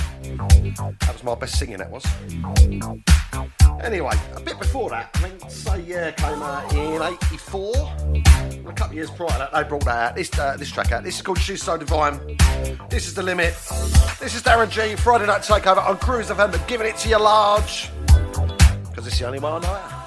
That 1.01 1.13
was 1.13 1.25
my 1.25 1.35
best 1.35 1.59
singing, 1.59 1.79
that 1.79 1.91
was. 1.91 2.05
Anyway, 3.83 4.13
a 4.35 4.41
bit 4.41 4.59
before 4.59 4.91
that, 4.91 5.11
I 5.15 5.29
mean, 5.29 5.49
Say 5.49 5.81
Yeah 5.83 6.11
came 6.11 6.43
out 6.43 6.73
in 6.73 7.01
84. 7.01 7.73
A 7.75 8.73
couple 8.73 8.87
of 8.87 8.95
years 8.95 9.11
prior 9.11 9.29
to 9.31 9.39
that, 9.39 9.53
they 9.53 9.63
brought 9.65 9.85
that 9.85 10.11
out, 10.11 10.17
this, 10.17 10.37
uh, 10.39 10.57
this 10.57 10.71
track 10.71 10.93
out. 10.93 11.05
This 11.05 11.17
is 11.17 11.23
called 11.23 11.39
She's 11.39 11.63
So 11.63 11.77
Divine. 11.77 12.37
This 12.91 13.07
is 13.07 13.15
The 13.15 13.23
Limit. 13.23 13.55
This 14.21 14.35
is 14.35 14.43
Darren 14.43 14.69
G, 14.71 14.97
Friday 14.97 15.27
Night 15.27 15.43
Takeover 15.43 15.87
on 15.87 15.97
Cruise 15.99 16.29
FM, 16.29 16.53
but 16.53 16.67
giving 16.67 16.87
it 16.87 16.97
to 16.99 17.09
you 17.09 17.19
large. 17.19 17.91
Because 18.89 19.07
it's 19.07 19.19
the 19.19 19.27
only 19.27 19.39
one 19.39 19.65
I 19.65 19.69
know 19.69 19.98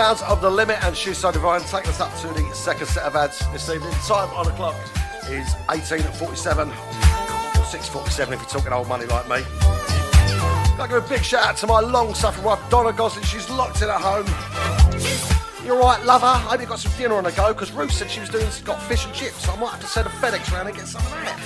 sounds 0.00 0.22
of 0.22 0.40
the 0.40 0.48
limit, 0.48 0.82
and 0.82 0.96
she's 0.96 1.18
so 1.18 1.30
divine. 1.30 1.60
Taking 1.60 1.90
us 1.90 2.00
up 2.00 2.10
to 2.22 2.28
the 2.28 2.54
second 2.54 2.86
set 2.86 3.02
of 3.02 3.14
ads 3.14 3.38
this 3.52 3.68
evening. 3.68 3.92
Time 4.06 4.30
on 4.30 4.46
the 4.46 4.52
clock 4.52 4.74
is 5.28 5.46
18:47 5.68 6.70
or 6.70 7.64
6:47 7.66 8.32
if 8.32 8.40
you're 8.40 8.48
talking 8.48 8.72
old 8.72 8.88
money 8.88 9.04
like 9.04 9.28
me. 9.28 9.44
To 10.78 10.86
give 10.88 11.04
a 11.04 11.06
big 11.06 11.22
shout 11.22 11.44
out 11.44 11.58
to 11.58 11.66
my 11.66 11.80
long-suffering 11.80 12.46
wife 12.46 12.60
Donna 12.70 12.94
Gosling. 12.94 13.26
She's 13.26 13.50
locked 13.50 13.82
in 13.82 13.90
at 13.90 14.00
home. 14.00 14.24
You're 15.66 15.78
right, 15.78 16.02
lover. 16.06 16.24
I 16.24 16.38
hope 16.38 16.60
you 16.62 16.66
got 16.66 16.78
some 16.78 16.92
dinner 16.96 17.16
on 17.16 17.24
the 17.24 17.32
go 17.32 17.52
because 17.52 17.70
Ruth 17.70 17.92
said 17.92 18.10
she 18.10 18.20
was 18.20 18.30
doing 18.30 18.48
got 18.64 18.80
fish 18.84 19.04
and 19.04 19.12
chips. 19.12 19.44
So 19.44 19.52
I 19.52 19.56
might 19.56 19.72
have 19.72 19.80
to 19.82 19.86
send 19.86 20.06
a 20.06 20.10
FedEx 20.10 20.50
round 20.50 20.68
and 20.68 20.78
get 20.78 20.88
some 20.88 21.02
of 21.04 21.10
that. 21.10 21.36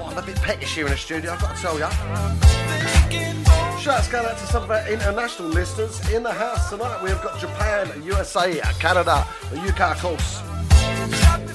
Oh, 0.00 0.08
I'm 0.10 0.18
a 0.18 0.22
bit 0.22 0.34
peckish 0.42 0.74
here 0.74 0.86
in 0.86 0.90
the 0.90 0.98
studio. 0.98 1.34
I've 1.34 1.40
got 1.40 1.54
to 1.54 1.62
tell 1.62 1.78
you. 1.78 3.49
Shouts 3.80 4.08
going 4.08 4.26
out 4.26 4.36
to 4.36 4.46
some 4.46 4.64
of 4.64 4.70
our 4.70 4.86
international 4.90 5.48
listeners 5.48 6.06
in 6.10 6.22
the 6.22 6.30
house 6.30 6.68
tonight. 6.68 7.02
We've 7.02 7.20
got 7.22 7.40
Japan, 7.40 7.90
USA, 8.02 8.60
Canada, 8.78 9.26
the 9.50 9.58
UK, 9.58 9.92
of 9.92 10.02
course. 10.02 10.42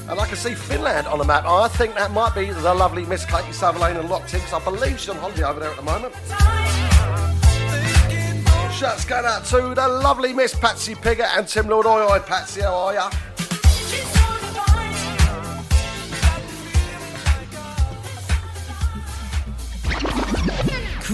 And 0.09 0.19
I 0.19 0.25
can 0.25 0.35
see 0.35 0.55
Finland 0.55 1.05
on 1.05 1.19
the 1.19 1.23
map. 1.23 1.45
I 1.45 1.67
think 1.67 1.93
that 1.93 2.09
might 2.13 2.33
be 2.33 2.49
the 2.49 2.73
lovely 2.73 3.05
Miss 3.05 3.25
Katie 3.25 3.53
Sutherland 3.53 3.99
and 3.99 4.09
'cause 4.09 4.53
I 4.53 4.59
believe 4.59 4.99
she's 4.99 5.09
on 5.09 5.17
holiday 5.17 5.43
over 5.43 5.59
there 5.59 5.69
at 5.69 5.75
the 5.75 5.83
moment. 5.83 6.15
Shouts 8.73 9.05
going 9.05 9.25
out 9.25 9.45
to 9.45 9.75
the 9.75 9.87
lovely 9.87 10.33
Miss 10.33 10.55
Patsy 10.55 10.95
Pigger 10.95 11.27
and 11.37 11.47
Tim 11.47 11.69
Lord. 11.69 11.85
Oi, 11.85 12.11
oi, 12.11 12.19
Patsy, 12.19 12.61
how 12.61 12.73
are 12.73 12.93
ya? 12.95 13.09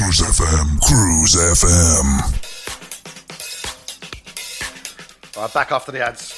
Cruise 0.00 0.20
FM, 0.20 0.80
Cruise 0.80 1.36
FM. 1.36 2.06
Right, 5.36 5.52
back 5.52 5.72
after 5.72 5.92
the 5.92 6.02
ads. 6.02 6.32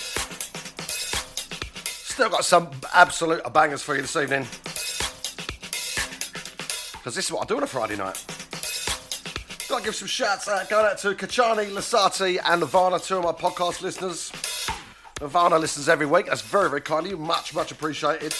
Still 2.13 2.29
got 2.29 2.45
some 2.45 2.73
absolute 2.93 3.41
bangers 3.53 3.81
for 3.81 3.95
you 3.95 4.03
this 4.03 4.17
evening. 4.17 4.49
Because 6.95 7.15
this 7.15 7.27
is 7.27 7.31
what 7.31 7.43
I 7.43 7.47
do 7.47 7.57
on 7.59 7.63
a 7.63 7.69
Friday 7.69 7.97
night. 7.97 8.21
Got 9.69 9.79
to 9.79 9.85
give 9.85 9.95
some 9.95 10.09
shouts 10.09 10.49
out 10.49 10.69
going 10.69 10.87
out 10.87 10.99
to 10.99 11.15
Kachani, 11.15 11.71
Lasati, 11.71 12.41
and 12.45 12.63
Nirvana, 12.63 12.99
two 12.99 13.19
of 13.19 13.23
my 13.23 13.31
podcast 13.31 13.81
listeners. 13.81 14.33
Nirvana 15.21 15.57
listens 15.61 15.89
every 15.89 16.07
week. 16.07 16.27
That's 16.27 16.43
very, 16.43 16.69
very 16.69 16.81
kind 16.81 17.07
of 17.07 17.13
you. 17.13 17.17
Much, 17.17 17.55
much 17.55 17.71
appreciated. 17.71 18.35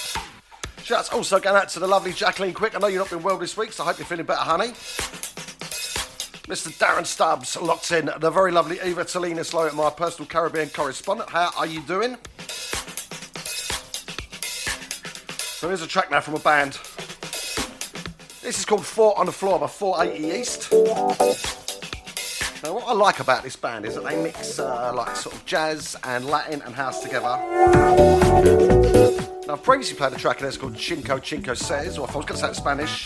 Shouts 0.83 1.11
also 1.11 1.39
going 1.39 1.55
out 1.57 1.69
to 1.71 1.79
the 1.79 1.87
lovely 1.87 2.13
Jacqueline 2.13 2.53
Quick. 2.53 2.75
I 2.75 2.79
know 2.79 2.89
you've 2.89 2.99
not 2.99 3.11
been 3.11 3.23
well 3.23 3.39
this 3.39 3.57
week, 3.57 3.73
so 3.73 3.85
I 3.85 3.87
hope 3.87 3.99
you're 3.99 4.07
feeling 4.07 4.27
better, 4.27 4.41
honey. 4.41 4.73
Mr. 6.49 6.77
Darren 6.77 7.07
Stubbs 7.07 7.57
locked 7.61 7.93
in. 7.93 8.11
The 8.19 8.31
very 8.31 8.51
lovely 8.51 8.81
Eva 8.83 9.05
Talina 9.05 9.45
Slow, 9.45 9.71
my 9.73 9.91
personal 9.91 10.27
Caribbean 10.29 10.71
correspondent. 10.71 11.31
How 11.31 11.53
are 11.57 11.67
you 11.67 11.83
doing? 11.83 12.17
So 15.61 15.69
here's 15.69 15.83
a 15.83 15.87
track 15.87 16.11
now 16.11 16.21
from 16.21 16.35
a 16.35 16.41
band. 16.41 16.73
This 18.43 18.59
is 18.59 18.65
called 18.65 18.85
Four 18.85 19.17
on 19.17 19.27
the 19.27 19.33
Floor 19.33 19.61
by 19.61 19.69
480 19.69 20.41
East. 20.41 20.73
Now, 22.65 22.75
what 22.75 22.89
I 22.89 22.93
like 22.93 23.21
about 23.21 23.45
this 23.45 23.55
band 23.55 23.87
is 23.87 23.95
that 23.95 24.05
they 24.05 24.21
mix 24.21 24.59
uh, 24.59 24.93
like 24.93 25.15
sort 25.15 25.37
of 25.37 25.47
jazz 25.47 25.97
and 26.03 26.27
Latin 26.27 26.61
and 26.63 26.75
house 26.75 27.03
together. 27.03 27.39
Now, 29.47 29.55
I've 29.55 29.63
previously 29.65 29.97
played 29.97 30.13
a 30.13 30.17
track 30.17 30.37
in 30.39 30.43
there, 30.43 30.49
it's 30.51 30.57
called 30.57 30.75
Chinko 30.75 31.19
Chinko 31.19 31.57
Says, 31.57 31.99
or 31.99 32.07
if 32.09 32.15
I 32.15 32.19
was 32.19 32.27
going 32.27 32.39
to 32.39 32.43
say 32.43 32.47
it 32.47 32.51
in 32.51 32.55
Spanish, 32.55 33.03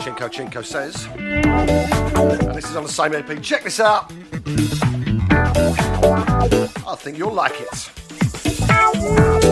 Chinko 0.00 0.28
Chinko 0.28 0.64
Says. 0.64 1.06
And 1.14 2.56
this 2.56 2.68
is 2.68 2.74
on 2.74 2.82
the 2.82 2.88
same 2.88 3.14
EP. 3.14 3.40
Check 3.40 3.62
this 3.62 3.78
out. 3.78 4.12
I 6.86 6.96
think 6.96 7.18
you'll 7.18 7.32
like 7.32 7.60
it. 7.60 9.47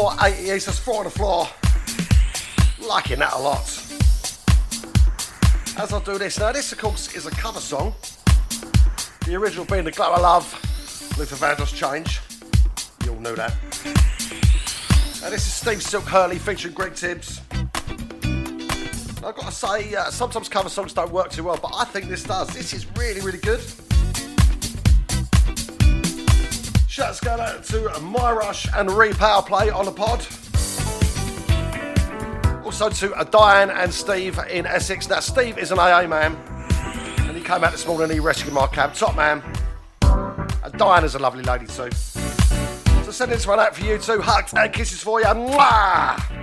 4 0.00 0.14
that's 0.16 0.78
4 0.78 0.96
on 0.96 1.04
the 1.04 1.10
floor. 1.10 1.46
Liking 2.80 3.18
that 3.18 3.34
a 3.34 3.38
lot. 3.38 3.68
As 5.78 5.92
I 5.92 6.02
do 6.02 6.16
this, 6.16 6.38
now 6.38 6.52
this 6.52 6.72
of 6.72 6.78
course 6.78 7.14
is 7.14 7.26
a 7.26 7.30
cover 7.30 7.60
song. 7.60 7.92
The 9.26 9.34
original 9.34 9.66
being 9.66 9.84
The 9.84 9.90
Glow 9.90 10.14
of 10.14 10.22
Love, 10.22 11.18
Luther 11.18 11.36
Vandross 11.36 11.74
Change. 11.74 12.18
You 13.04 13.12
all 13.12 13.20
know 13.20 13.34
that. 13.34 13.54
And 15.22 15.34
this 15.34 15.46
is 15.46 15.52
Steve 15.52 15.82
Silk 15.82 16.04
Hurley 16.04 16.38
featuring 16.38 16.72
Greg 16.72 16.94
Tibbs. 16.94 17.42
I've 17.52 19.36
got 19.36 19.44
to 19.44 19.52
say, 19.52 19.94
uh, 19.94 20.10
sometimes 20.10 20.48
cover 20.48 20.70
songs 20.70 20.94
don't 20.94 21.12
work 21.12 21.30
too 21.30 21.44
well, 21.44 21.58
but 21.60 21.72
I 21.74 21.84
think 21.84 22.08
this 22.08 22.22
does. 22.22 22.48
This 22.54 22.72
is 22.72 22.86
really, 22.96 23.20
really 23.20 23.36
good. 23.36 23.60
Shouts 26.90 27.20
going 27.20 27.38
out 27.38 27.62
to 27.66 28.00
My 28.00 28.32
Rush 28.32 28.66
and 28.74 28.88
Repower 28.88 29.46
Play 29.46 29.70
on 29.70 29.84
the 29.84 29.92
pod. 29.92 30.26
Also 32.64 32.88
to 32.88 33.14
uh, 33.14 33.22
Diane 33.22 33.70
and 33.70 33.94
Steve 33.94 34.40
in 34.50 34.66
Essex. 34.66 35.08
Now, 35.08 35.20
Steve 35.20 35.56
is 35.56 35.70
an 35.70 35.78
AA 35.78 36.08
man, 36.08 36.34
and 37.28 37.36
he 37.36 37.44
came 37.44 37.62
out 37.62 37.70
this 37.70 37.86
morning 37.86 38.06
and 38.06 38.12
he 38.14 38.18
rescued 38.18 38.52
my 38.52 38.66
cab. 38.66 38.94
Top 38.94 39.14
man. 39.14 39.40
And 40.02 40.72
Diane 40.76 41.04
is 41.04 41.14
a 41.14 41.20
lovely 41.20 41.44
lady 41.44 41.66
too. 41.66 41.92
So 41.92 43.12
send 43.12 43.30
this 43.30 43.46
one 43.46 43.60
out 43.60 43.76
for 43.76 43.84
you 43.84 43.96
too. 43.96 44.20
Hugs 44.20 44.52
and 44.52 44.72
kisses 44.72 45.00
for 45.00 45.20
you. 45.20 45.26
Mwah! 45.26 46.39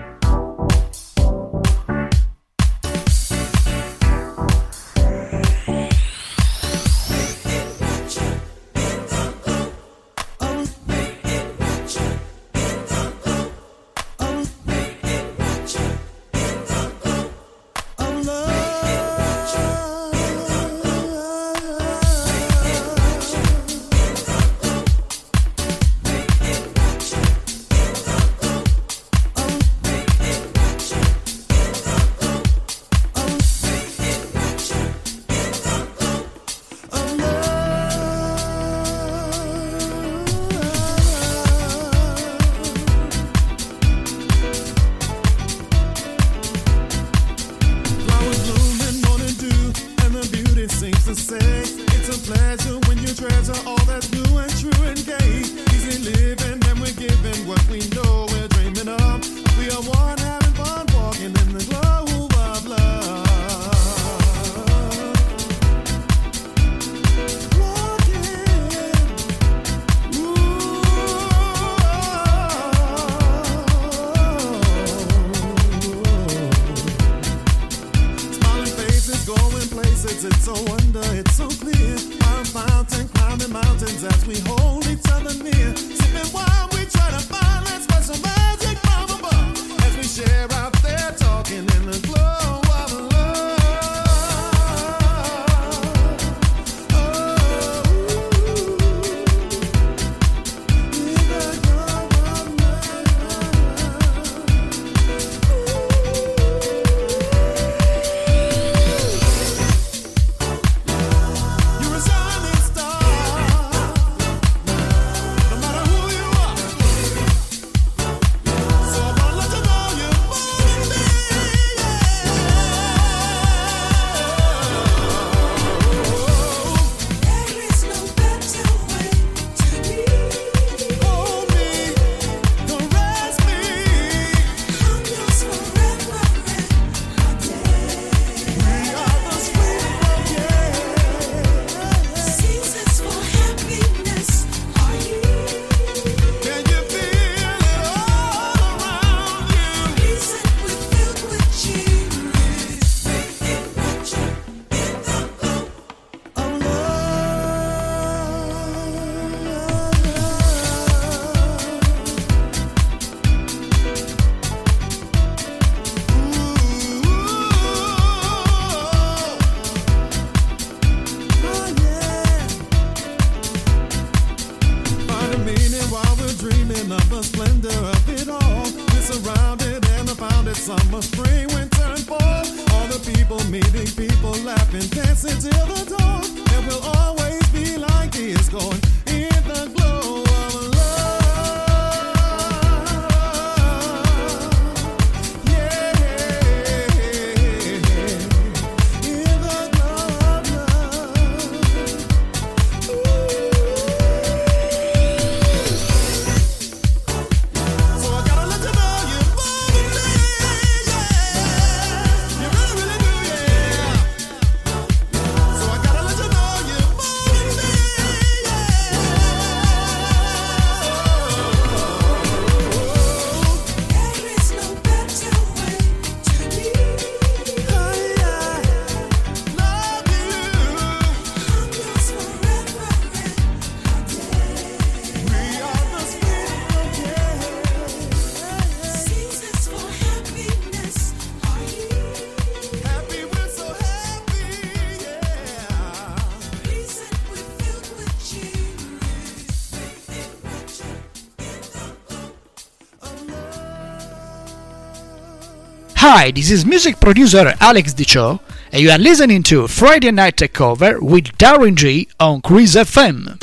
Hi, 256.20 256.32
this 256.32 256.49
is 256.49 256.65
music 256.65 256.99
producer 256.99 257.53
Alex 257.59 257.93
Dicho, 257.93 258.39
and 258.72 258.82
you 258.82 258.89
are 258.89 258.97
listening 258.97 259.43
to 259.43 259.68
Friday 259.68 260.09
Night 260.09 260.38
Takeover 260.38 260.99
with 260.99 261.26
Darren 261.38 261.76
G 261.76 262.07
on 262.20 262.41
Cruise 262.41 262.74
FM. 262.74 263.38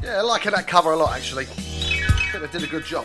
Yeah, 0.00 0.18
I 0.18 0.20
liking 0.20 0.52
that 0.52 0.68
cover 0.68 0.92
a 0.92 0.96
lot 0.96 1.16
actually. 1.16 1.46
I 1.46 2.28
think 2.30 2.52
they 2.52 2.58
did 2.60 2.68
a 2.68 2.70
good 2.70 2.84
job. 2.84 3.04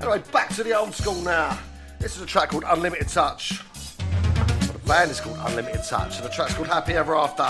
Anyway, 0.00 0.22
back 0.30 0.50
to 0.50 0.62
the 0.62 0.72
old 0.78 0.94
school 0.94 1.20
now. 1.22 1.58
This 1.98 2.14
is 2.14 2.22
a 2.22 2.26
track 2.26 2.50
called 2.50 2.62
Unlimited 2.64 3.08
Touch. 3.08 3.60
The 3.98 4.80
band 4.86 5.10
is 5.10 5.20
called 5.20 5.38
Unlimited 5.40 5.82
Touch, 5.82 6.14
and 6.18 6.26
the 6.26 6.30
track's 6.30 6.54
called 6.54 6.68
Happy 6.68 6.92
Ever 6.92 7.16
After. 7.16 7.48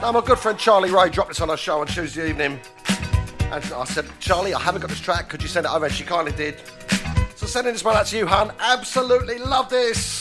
Now, 0.00 0.10
my 0.12 0.22
good 0.22 0.38
friend 0.38 0.58
Charlie 0.58 0.90
Ray 0.90 1.10
dropped 1.10 1.28
this 1.28 1.42
on 1.42 1.50
our 1.50 1.58
show 1.58 1.82
on 1.82 1.86
Tuesday 1.86 2.30
evening. 2.30 2.58
And 3.54 3.72
I 3.72 3.84
said, 3.84 4.06
Charlie, 4.18 4.52
I 4.52 4.60
haven't 4.60 4.80
got 4.80 4.90
this 4.90 5.00
track. 5.00 5.28
Could 5.28 5.40
you 5.40 5.48
send 5.48 5.66
it 5.66 5.72
over? 5.72 5.84
And 5.86 5.94
she 5.94 6.02
kindly 6.02 6.32
did. 6.32 6.60
So 7.36 7.46
sending 7.46 7.72
this 7.72 7.84
one 7.84 7.96
out 7.96 8.06
to 8.06 8.16
you, 8.16 8.26
hun. 8.26 8.52
Absolutely 8.58 9.38
love 9.38 9.68
this. 9.70 10.13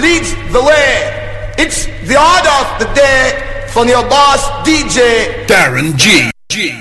Leads 0.00 0.32
the 0.52 0.62
way. 0.62 1.54
It's 1.58 1.86
the 2.06 2.16
order 2.16 2.54
of 2.60 2.78
the 2.78 2.88
day 2.94 3.66
from 3.68 3.88
your 3.88 4.08
boss 4.08 4.44
DJ 4.64 5.44
Darren 5.46 5.96
G. 5.96 6.30
G. 6.48 6.80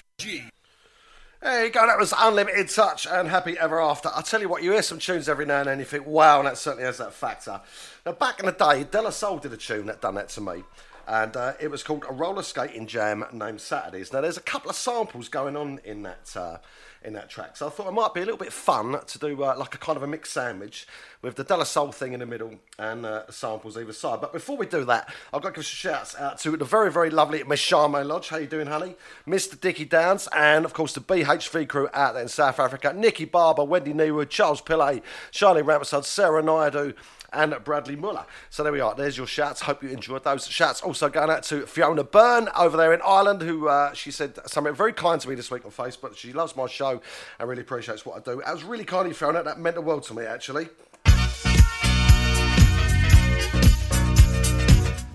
There 1.42 1.66
you 1.66 1.72
go, 1.72 1.88
that 1.88 1.98
was 1.98 2.14
Unlimited 2.16 2.70
Touch 2.70 3.08
and 3.08 3.28
Happy 3.28 3.58
Ever 3.58 3.82
After. 3.82 4.12
I 4.14 4.22
tell 4.22 4.40
you 4.40 4.50
what, 4.50 4.62
you 4.62 4.74
hear 4.74 4.84
some 4.84 5.00
tunes 5.00 5.28
every 5.28 5.48
now 5.48 5.62
and 5.62 5.68
then, 5.68 5.80
you 5.80 5.86
think, 5.86 6.06
wow, 6.06 6.38
and 6.38 6.48
that 6.48 6.60
certainly 6.60 6.86
has 6.86 7.00
that 7.00 7.12
factor. 7.12 7.60
Now, 8.06 8.12
back 8.12 8.40
in 8.40 8.46
the 8.46 8.52
day, 8.52 8.84
De 8.84 9.02
La 9.02 9.10
Soul 9.10 9.40
did 9.40 9.52
a 9.52 9.58
tune 9.58 9.88
that 9.88 10.00
done 10.00 10.14
that 10.14 10.30
to 10.30 10.42
me, 10.42 10.64
and 11.08 11.36
uh, 11.36 11.54
it 11.60 11.72
was 11.72 11.82
called 11.82 12.06
a 12.08 12.14
roller 12.14 12.44
skating 12.44 12.86
jam 12.86 13.26
named 13.34 13.62
Saturdays. 13.62 14.14
Now, 14.14 14.22
there's 14.22 14.38
a 14.38 14.42
couple 14.42 14.70
of 14.70 14.76
samples 14.76 15.28
going 15.28 15.56
on 15.56 15.80
in 15.84 16.04
that. 16.04 16.36
Uh, 16.36 16.58
in 17.04 17.14
that 17.14 17.30
track, 17.30 17.58
so 17.58 17.68
I 17.68 17.70
thought 17.70 17.88
it 17.88 17.94
might 17.94 18.14
be 18.14 18.22
a 18.22 18.26
little 18.26 18.38
bit 18.38 18.54
fun 18.54 19.00
to 19.06 19.20
do 19.20 19.44
uh, 19.44 19.56
like 19.58 19.76
a 19.76 19.78
kind 19.78 19.98
of 19.98 20.04
a 20.04 20.08
mixed 20.08 20.34
sandwich 20.34 20.88
with 21.22 21.36
the 21.36 21.44
De 21.44 21.56
La 21.56 21.64
Soul 21.64 21.92
thing 21.92 22.14
in 22.14 22.20
the 22.20 22.26
middle 22.26 22.56
and 22.78 23.06
uh, 23.06 23.30
samples 23.32 23.78
either 23.78 23.94
side. 23.94 24.22
But 24.22 24.34
before 24.34 24.58
we 24.58 24.66
do 24.66 24.86
that, 24.86 25.10
I've 25.34 25.42
got 25.42 25.50
to 25.50 25.56
give 25.56 25.66
some 25.66 25.92
shouts 25.92 26.16
out 26.16 26.40
to 26.40 26.56
the 26.58 26.66
very, 26.66 26.92
very 26.92 27.10
lovely 27.10 27.44
Miss 27.44 27.72
Lodge. 27.72 28.30
How 28.30 28.38
you 28.38 28.48
doing, 28.48 28.68
honey? 28.68 28.96
Mr. 29.28 29.60
Dickie 29.60 29.86
Downs, 29.86 30.28
and 30.36 30.66
of 30.66 30.74
course 30.74 30.94
the 30.94 31.02
BHV 31.02 31.68
crew 31.68 31.90
out 31.94 32.14
there 32.14 32.24
in 32.24 32.30
South 32.30 32.60
Africa. 32.60 32.94
Nikki 32.96 33.26
Barber, 33.26 33.64
Wendy 33.64 33.94
Newood, 33.94 34.30
Charles 34.30 34.62
Pillay, 34.62 35.02
Charlie 35.32 35.64
Ramsard, 35.64 36.06
Sarah 36.06 36.44
Naidu, 36.44 36.94
and 37.34 37.56
Bradley 37.64 37.96
Muller. 37.96 38.26
So 38.50 38.64
there 38.64 38.72
we 38.72 38.80
are. 38.80 38.96
There's 38.96 39.18
your 39.18 39.28
shouts. 39.28 39.62
Hope 39.62 39.84
you 39.84 39.90
enjoyed 39.90 40.24
those 40.24 40.48
shouts. 40.48 40.82
Also 40.82 41.10
going 41.10 41.30
out 41.30 41.44
to 41.44 41.66
Fiona 41.66 42.04
Byrne 42.04 42.50
over 42.58 42.78
there 42.78 42.94
in 42.94 43.02
Ireland, 43.06 43.42
who 43.42 43.68
uh, 43.68 43.94
she 43.94 44.12
said 44.12 44.38
something 44.48 44.74
very 44.74 44.94
kind 44.94 45.20
to 45.22 45.30
me 45.30 45.36
this 45.36 45.52
week 45.52 45.66
on 45.66 45.72
Facebook. 45.72 46.16
She 46.16 46.34
loves 46.34 46.56
my 46.56 46.68
show 46.68 47.02
and 47.40 47.50
really 47.50 47.62
appreciates 47.62 48.06
what 48.06 48.18
I 48.18 48.20
do. 48.32 48.42
That 48.46 48.54
was 48.54 48.64
really 48.64 48.86
kind 48.86 49.06
of 49.06 49.10
you, 49.10 49.14
Fiona. 49.14 49.44
That 49.44 49.60
meant 49.60 49.76
the 49.76 49.82
world 49.82 50.04
to 50.04 50.14
me, 50.14 50.26
actually. 50.26 50.70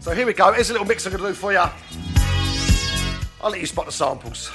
So 0.01 0.13
here 0.15 0.27
we 0.27 0.33
go. 0.33 0.53
Here's 0.53 0.69
a 0.71 0.73
little 0.73 0.87
mix 0.87 1.07
I'm 1.07 1.13
going 1.13 1.23
to 1.23 1.29
do 1.29 1.35
for 1.35 1.53
you. 1.53 1.65
I'll 3.41 3.51
let 3.51 3.61
you 3.61 3.67
spot 3.67 3.87
the 3.87 3.93
samples. 3.93 4.51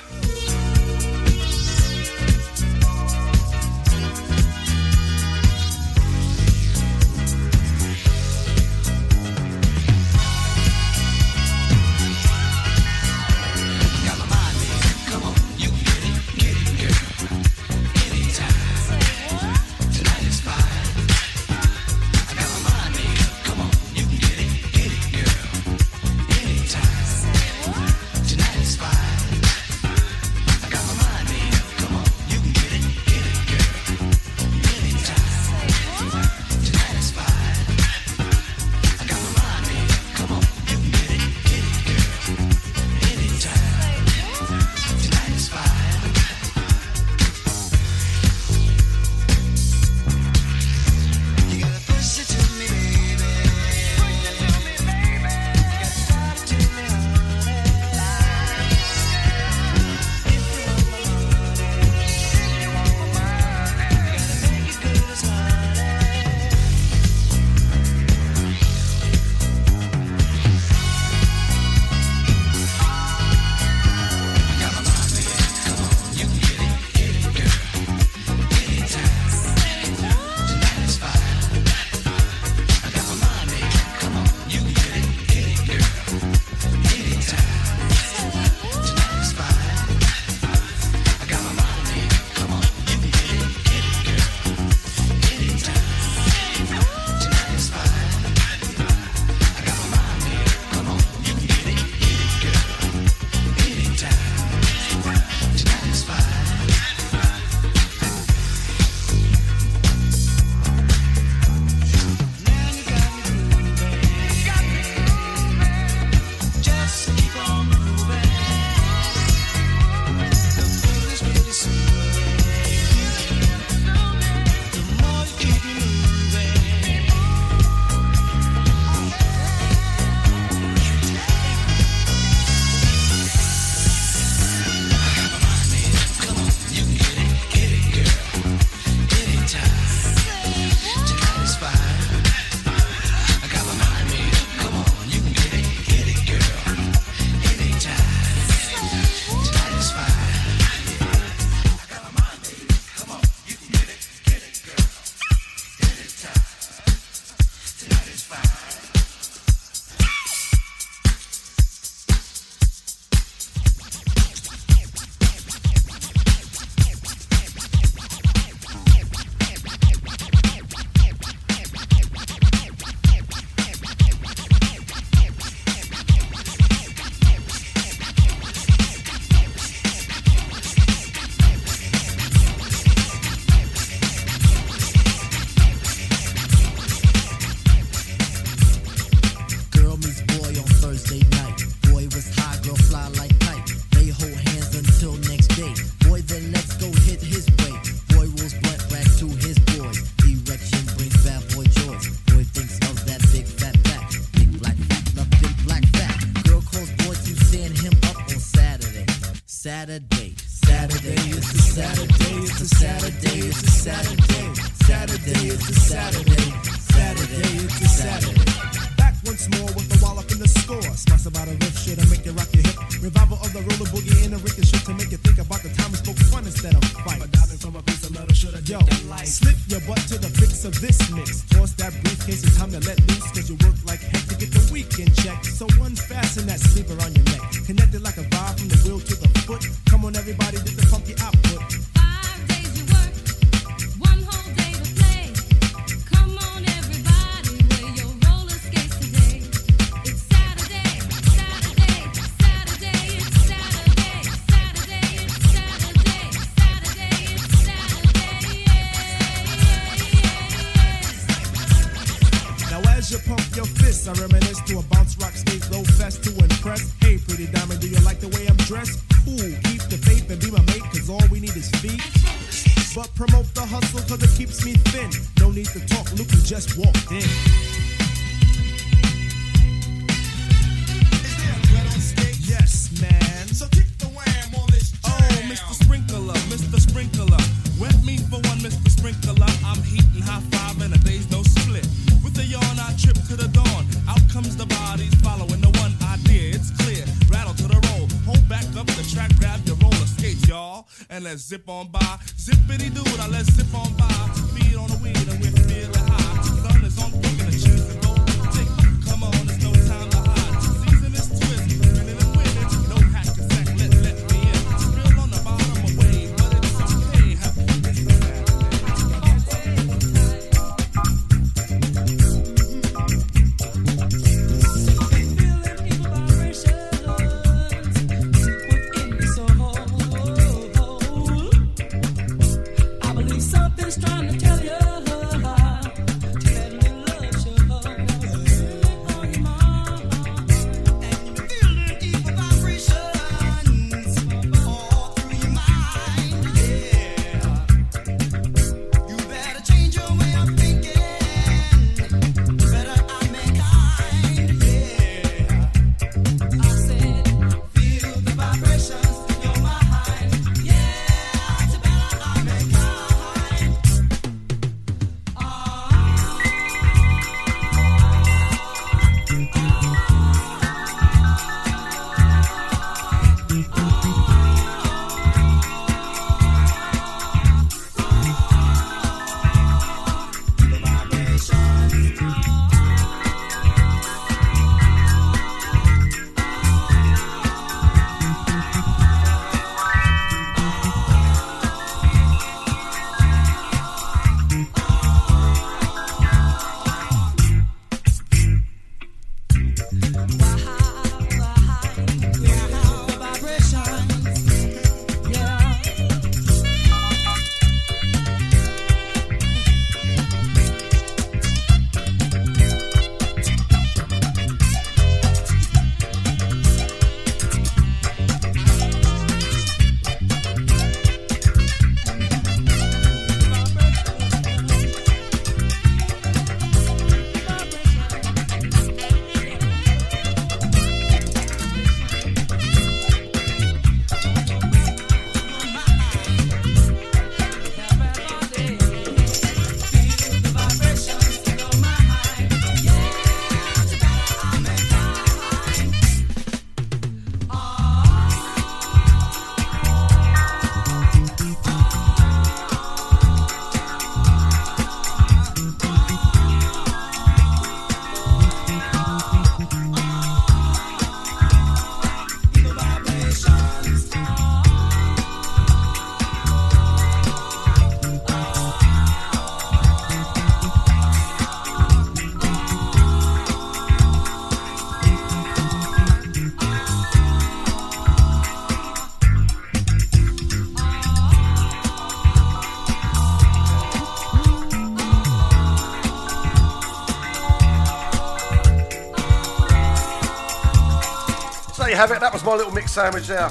have 491.98 492.12
it. 492.12 492.20
That 492.20 492.32
was 492.32 492.44
my 492.44 492.54
little 492.54 492.72
mix 492.72 492.92
sandwich 492.92 493.26
there. 493.26 493.50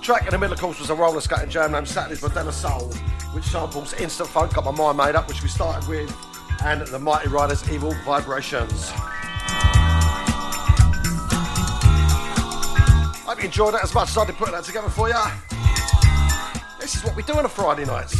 Track 0.00 0.22
in 0.22 0.30
the 0.30 0.38
middle, 0.38 0.52
of 0.52 0.60
course, 0.60 0.78
was 0.78 0.88
a 0.90 0.94
roller 0.94 1.20
skating 1.20 1.50
jam 1.50 1.72
named 1.72 1.88
Saturdays 1.88 2.20
by 2.20 2.28
De 2.28 2.44
La 2.44 2.52
Soul, 2.52 2.92
which 3.32 3.42
samples 3.42 3.92
Instant 3.94 4.28
Funk, 4.28 4.54
Got 4.54 4.64
My 4.64 4.70
Mind 4.70 4.98
Made 4.98 5.16
Up, 5.16 5.26
which 5.26 5.42
we 5.42 5.48
started 5.48 5.88
with, 5.88 6.14
and 6.64 6.82
The 6.86 6.98
Mighty 7.00 7.26
Ryeders 7.26 7.68
Evil 7.72 7.92
Vibrations. 8.04 8.90
Hope 13.26 13.38
you 13.38 13.46
enjoyed 13.46 13.74
that 13.74 13.82
as 13.82 13.92
much 13.92 14.10
as 14.10 14.16
I 14.16 14.26
did 14.26 14.36
putting 14.36 14.54
that 14.54 14.62
together 14.62 14.88
for 14.88 15.08
you. 15.08 15.14
This 16.78 16.94
is 16.94 17.02
what 17.02 17.16
we 17.16 17.24
do 17.24 17.32
on 17.32 17.46
a 17.46 17.48
Friday 17.48 17.84
night. 17.84 18.14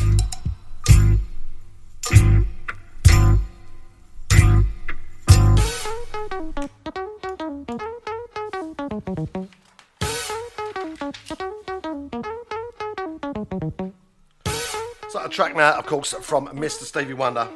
Track 15.35 15.56
now, 15.56 15.73
of 15.77 15.86
course, 15.86 16.12
from 16.12 16.47
Mr. 16.51 16.85
Stevie 16.85 17.12
Wonder. 17.12 17.48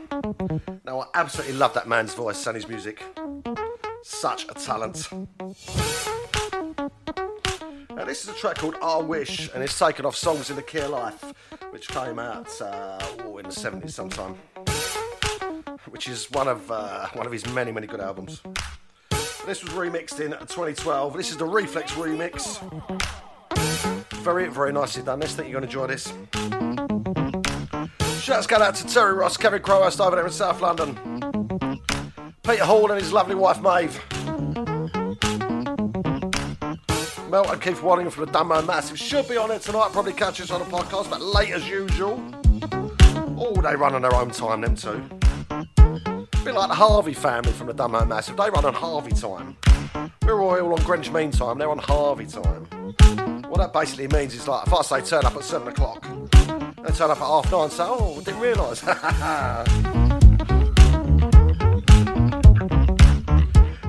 Now, 0.85 1.03
I 1.03 1.07
absolutely 1.15 1.55
love 1.55 1.75
that 1.75 1.87
man's 1.87 2.13
voice 2.13 2.45
and 2.49 2.57
his 2.57 2.67
music. 2.67 3.05
Such 4.03 4.47
a 4.49 4.55
talent. 4.55 5.09
Now, 7.95 8.05
this 8.05 8.25
is 8.25 8.31
a 8.31 8.35
track 8.35 8.57
called 8.57 8.75
I 8.83 8.97
Wish, 8.97 9.49
and 9.55 9.63
it's 9.63 9.79
taken 9.79 10.05
off 10.07 10.17
Songs 10.17 10.51
in 10.51 10.57
the 10.57 10.81
of 10.83 10.91
Life, 10.91 11.33
which 11.71 11.87
came 11.87 12.19
out 12.19 12.49
uh, 12.61 12.99
oh, 13.21 13.39
in 13.39 13.45
the 13.45 13.55
70s 13.55 13.93
sometime. 13.93 14.35
Which 15.91 16.09
is 16.09 16.29
one 16.33 16.49
of 16.49 16.69
uh, 16.73 17.07
one 17.13 17.27
of 17.27 17.33
his 17.33 17.47
many, 17.55 17.71
many 17.71 17.87
good 17.87 18.01
albums. 18.01 18.43
This 19.47 19.63
was 19.63 19.73
remixed 19.73 20.19
in 20.19 20.33
2012. 20.33 21.17
This 21.17 21.31
is 21.31 21.37
the 21.37 21.47
Reflex 21.47 21.93
remix. 21.93 22.59
Very, 24.15 24.49
very 24.49 24.73
nicely 24.73 25.05
done. 25.05 25.21
This 25.21 25.37
think 25.37 25.49
you're 25.49 25.61
going 25.61 25.71
to 25.71 25.79
enjoy 25.79 25.87
this. 25.87 26.88
Shouts 28.29 28.47
go 28.47 28.57
out 28.57 28.75
to 28.75 28.87
Terry 28.87 29.15
Ross, 29.15 29.39
Kevin 29.39 29.63
Crowhurst 29.63 30.05
over 30.05 30.15
there 30.15 30.27
in 30.27 30.31
South 30.31 30.61
London. 30.61 30.95
Peter 32.43 32.63
Hall 32.63 32.91
and 32.91 33.01
his 33.01 33.11
lovely 33.11 33.35
wife 33.35 33.63
Maeve. 33.63 33.99
Mel 37.31 37.51
and 37.51 37.63
Keith 37.63 37.81
Waddingham 37.81 38.13
from 38.13 38.27
the 38.27 38.31
Dumbo 38.31 38.67
Massive 38.67 38.99
should 38.99 39.27
be 39.31 39.39
on 39.39 39.51
it 39.51 39.63
tonight. 39.63 39.93
Probably 39.93 40.13
catch 40.13 40.43
us 40.43 40.51
on 40.51 40.61
a 40.61 40.67
podcast, 40.67 41.09
but 41.09 41.23
late 41.23 41.53
as 41.53 41.67
usual. 41.67 42.23
Oh, 43.39 43.55
they 43.63 43.75
run 43.75 43.95
on 43.95 44.03
their 44.03 44.15
own 44.15 44.31
time, 44.31 44.61
them 44.61 44.77
two. 44.77 45.03
bit 46.45 46.55
like 46.55 46.69
the 46.69 46.75
Harvey 46.75 47.15
family 47.15 47.53
from 47.53 47.69
the 47.69 47.75
Dumbo 47.75 48.07
Massive. 48.07 48.37
They 48.37 48.51
run 48.51 48.67
on 48.67 48.75
Harvey 48.75 49.13
time. 49.13 49.57
We're 50.23 50.43
all 50.43 50.75
on 50.75 50.85
Greenwich 50.85 51.11
Mean 51.11 51.31
Time. 51.31 51.57
They're 51.57 51.71
on 51.71 51.79
Harvey 51.79 52.27
time. 52.27 52.67
What 53.49 53.57
that 53.57 53.73
basically 53.73 54.09
means 54.09 54.35
is 54.35 54.47
like 54.47 54.67
if 54.67 54.75
I 54.75 54.83
say 54.83 55.01
turn 55.01 55.25
up 55.25 55.35
at 55.35 55.45
seven 55.45 55.69
o'clock, 55.69 56.07
they 56.85 56.93
turn 56.93 57.11
up 57.11 57.21
at 57.21 57.27
half 57.27 57.51
nine. 57.51 57.71
So 57.71 57.97
oh, 57.99 58.21
didn't 58.21 58.41
realise. 58.41 58.83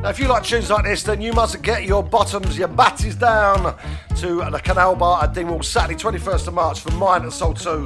Now, 0.02 0.07
if 0.07 0.18
you 0.18 0.30
like 0.30 0.44
tunes 0.44 0.70
like 0.70 0.86
this, 0.86 1.03
then 1.03 1.20
you 1.20 1.34
must 1.34 1.61
get 1.61 1.84
your 1.84 2.02
bottoms, 2.02 2.57
your 2.57 2.70
batties 2.70 3.20
down 3.20 3.78
to 4.20 4.49
the 4.49 4.60
Canal 4.64 4.95
Bar 4.95 5.26
at 5.26 5.34
Dingwall 5.34 5.61
Saturday, 5.61 5.99
21st 5.99 6.48
of 6.48 6.53
March 6.53 6.80
for 6.80 6.91
mine 6.91 7.24
and 7.24 7.34
Soul 7.34 7.53
2, 7.53 7.86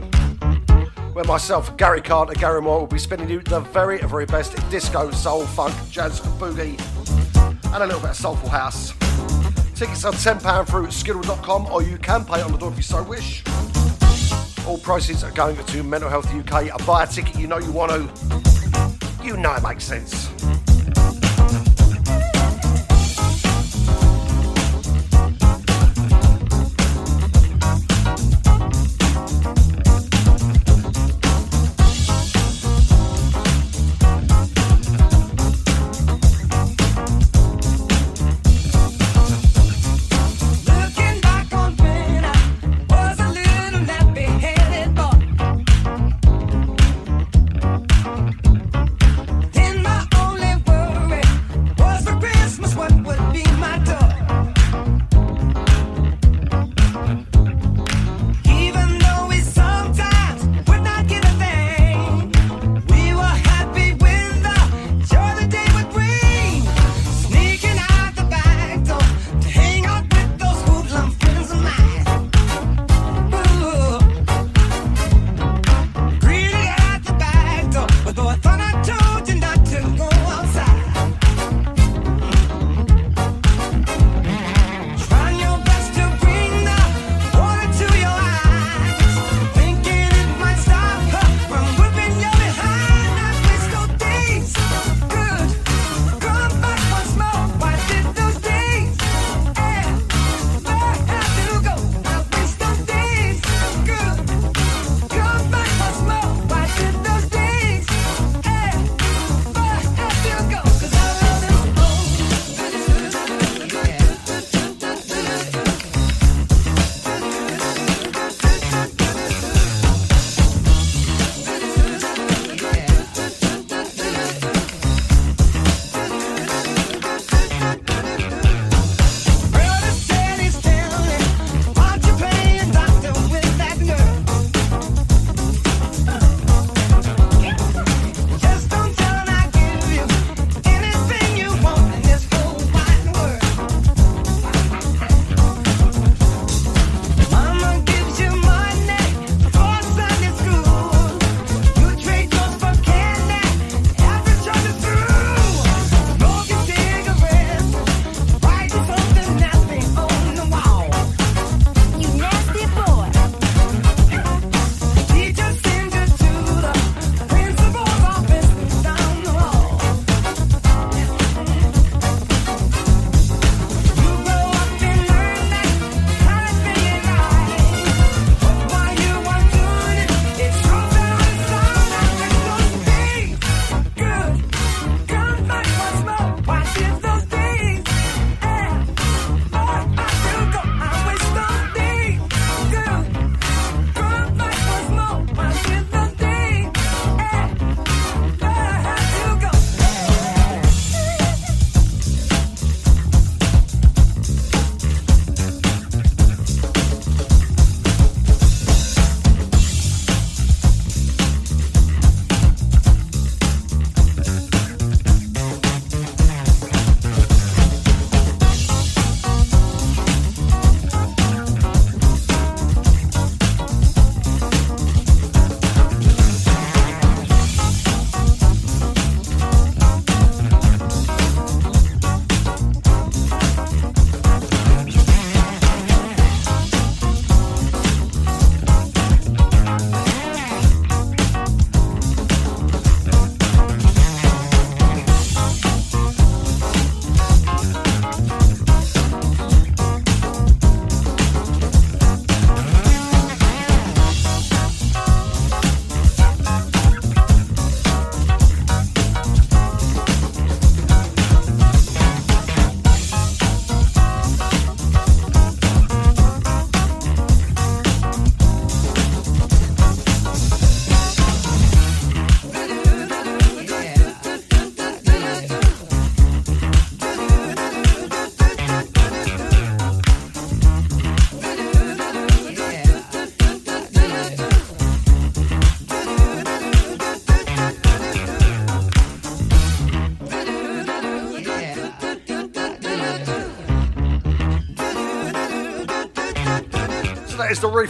where 1.13 1.25
myself, 1.25 1.75
Gary 1.75 2.01
Carter, 2.01 2.35
Gary 2.35 2.61
Moore 2.61 2.81
will 2.81 2.87
be 2.87 2.99
spinning 2.99 3.29
you 3.29 3.39
the 3.41 3.61
very, 3.61 3.97
very 3.97 4.27
best 4.27 4.55
disco, 4.69 5.09
soul, 5.09 5.43
funk, 5.47 5.73
jazz, 5.89 6.19
boogie, 6.19 6.79
and 7.73 7.83
a 7.83 7.85
little 7.87 7.99
bit 7.99 8.11
of 8.11 8.15
soulful 8.15 8.49
house. 8.49 8.93
Tickets 9.73 10.05
are 10.05 10.13
£10 10.13 10.67
through 10.67 10.91
skiddle.com 10.91 11.65
or 11.71 11.81
you 11.81 11.97
can 11.97 12.23
pay 12.25 12.43
on 12.43 12.51
the 12.51 12.59
door 12.59 12.69
if 12.69 12.77
you 12.77 12.83
so 12.83 13.01
wish. 13.01 13.43
All 14.67 14.77
proceeds 14.77 15.23
are 15.23 15.31
going 15.31 15.57
to 15.57 15.83
Mental 15.83 16.09
Health 16.09 16.33
UK. 16.33 16.85
Buy 16.85 17.03
a 17.03 17.07
ticket, 17.07 17.35
you 17.35 17.47
know 17.47 17.57
you 17.57 17.71
want 17.71 17.91
to. 17.91 19.23
You 19.23 19.37
know 19.37 19.53
it 19.53 19.63
makes 19.63 19.83
sense. 19.83 20.29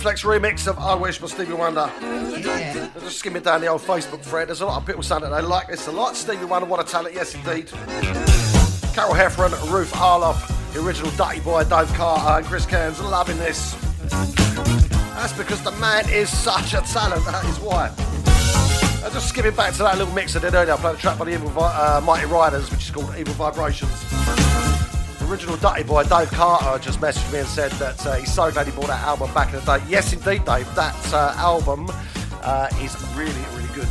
Reflex 0.03 0.23
remix 0.23 0.67
of 0.67 0.77
I 0.79 0.95
Wish 0.95 1.17
by 1.19 1.27
Stevie 1.27 1.53
Wonder. 1.53 1.89
Just 2.99 3.19
skimming 3.19 3.41
down 3.41 3.61
the 3.61 3.67
old 3.67 3.79
Facebook 3.79 4.19
thread. 4.19 4.49
There's 4.49 4.59
a 4.59 4.65
lot 4.65 4.81
of 4.81 4.85
people 4.85 5.01
saying 5.01 5.21
that 5.21 5.29
they 5.29 5.41
like 5.41 5.69
this 5.69 5.87
a 5.87 5.93
lot. 5.93 6.17
Stevie 6.17 6.43
Wonder, 6.43 6.67
what 6.67 6.81
a 6.81 6.83
talent, 6.83 7.15
yes 7.15 7.33
indeed. 7.33 7.69
Carol 8.93 9.13
Heffron, 9.13 9.51
Ruth 9.71 9.93
Arloff, 9.93 10.45
the 10.73 10.85
original 10.85 11.09
Dirty 11.11 11.39
Boy, 11.39 11.63
Dave 11.63 11.87
Carter, 11.93 12.39
and 12.39 12.45
Chris 12.45 12.65
Cairns 12.65 12.99
loving 12.99 13.37
this. 13.37 13.75
That's 15.15 15.31
because 15.31 15.63
the 15.63 15.71
man 15.79 16.03
is 16.09 16.29
such 16.29 16.73
a 16.73 16.81
talent, 16.81 17.23
that 17.23 17.45
is 17.45 17.57
why. 17.61 17.87
Uh, 19.05 19.09
just 19.09 19.29
skipping 19.29 19.55
back 19.55 19.71
to 19.75 19.83
that 19.83 19.97
little 19.97 20.13
mix 20.13 20.35
I 20.35 20.39
did 20.39 20.53
earlier, 20.53 20.73
I 20.73 20.77
played 20.79 20.95
a 20.95 20.97
track 20.97 21.17
by 21.17 21.23
the 21.23 21.31
Evil 21.31 21.47
Vi- 21.47 21.61
uh, 21.61 22.01
Mighty 22.01 22.27
Ryeders, 22.27 22.69
which 22.71 22.83
is 22.83 22.91
called 22.91 23.15
Evil 23.17 23.35
Vibrations. 23.35 23.92
Original 25.33 25.57
Dirty 25.57 25.81
Boy, 25.81 26.03
Dave 26.03 26.29
Carter, 26.29 26.77
just 26.77 26.99
messaged 26.99 27.33
me 27.33 27.39
and 27.39 27.47
said 27.47 27.71
that 27.71 28.05
uh, 28.05 28.13
he's 28.17 28.31
so 28.31 28.51
glad 28.51 28.67
he 28.67 28.71
bought 28.71 28.85
that 28.85 29.01
album 29.01 29.33
back 29.33 29.51
in 29.51 29.59
the 29.59 29.65
day. 29.65 29.83
Yes, 29.89 30.13
indeed, 30.13 30.45
Dave, 30.45 30.75
that 30.75 30.95
uh, 31.11 31.33
album 31.37 31.87
uh, 32.43 32.69
is 32.79 32.95
really, 33.15 33.33
really 33.55 33.73
good. 33.73 33.87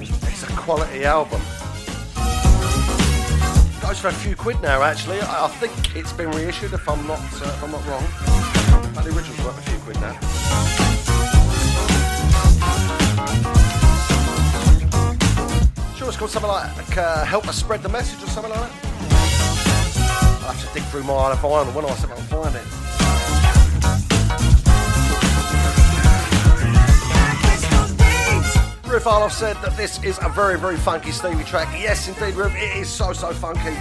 It's 0.00 0.44
a 0.44 0.46
quality 0.52 1.04
album. 1.04 1.40
Goes 3.80 3.98
for 3.98 4.06
a 4.06 4.12
few 4.12 4.36
quid 4.36 4.62
now, 4.62 4.82
actually. 4.82 5.20
I, 5.20 5.46
I 5.46 5.48
think 5.48 5.96
it's 5.96 6.12
been 6.12 6.30
reissued, 6.30 6.72
if 6.72 6.88
I'm 6.88 7.04
not, 7.08 7.18
uh, 7.18 7.46
if 7.46 7.64
I'm 7.64 7.72
not 7.72 7.84
wrong. 7.88 8.06
But 8.94 9.02
the 9.02 9.10
original's 9.16 9.44
worth 9.44 9.58
a 9.58 9.62
few 9.68 9.78
quid 9.80 10.00
now. 10.00 10.14
Sure, 15.96 16.06
it's 16.06 16.16
called 16.16 16.30
something 16.30 16.48
like 16.48 16.96
uh, 16.96 17.24
"Help 17.24 17.48
Us 17.48 17.56
Spread 17.58 17.82
the 17.82 17.88
Message" 17.88 18.22
or 18.22 18.28
something 18.28 18.52
like 18.52 18.70
that. 18.70 18.91
I'll 20.72 20.78
dig 20.78 20.88
through 20.88 21.04
my 21.04 21.34
vinyl 21.34 21.74
when 21.74 21.84
I 21.84 21.90
see 21.96 22.04
if 22.04 22.12
I 22.12 22.14
can 22.16 22.24
find 22.24 22.56
it. 22.56 22.64
Ruth 28.90 29.04
Arloff 29.04 29.32
said 29.32 29.56
that 29.56 29.76
this 29.76 30.02
is 30.02 30.18
a 30.22 30.30
very, 30.30 30.58
very 30.58 30.78
funky 30.78 31.10
Stevie 31.10 31.44
track. 31.44 31.68
Yes, 31.78 32.08
indeed, 32.08 32.34
Ruth, 32.34 32.54
it 32.54 32.76
is 32.78 32.88
so, 32.88 33.12
so 33.12 33.34
funky. 33.34 33.74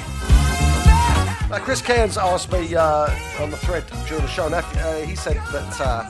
Now, 1.50 1.60
Chris 1.60 1.82
Cairns 1.82 2.18
asked 2.18 2.52
me 2.52 2.76
uh, 2.76 3.08
on 3.40 3.52
the 3.52 3.58
thread 3.58 3.86
during 4.06 4.24
the 4.24 4.30
show, 4.30 4.48
and 4.48 4.56
uh, 4.56 4.96
he 5.06 5.16
said 5.16 5.38
that, 5.54 5.80
uh, 5.80 6.10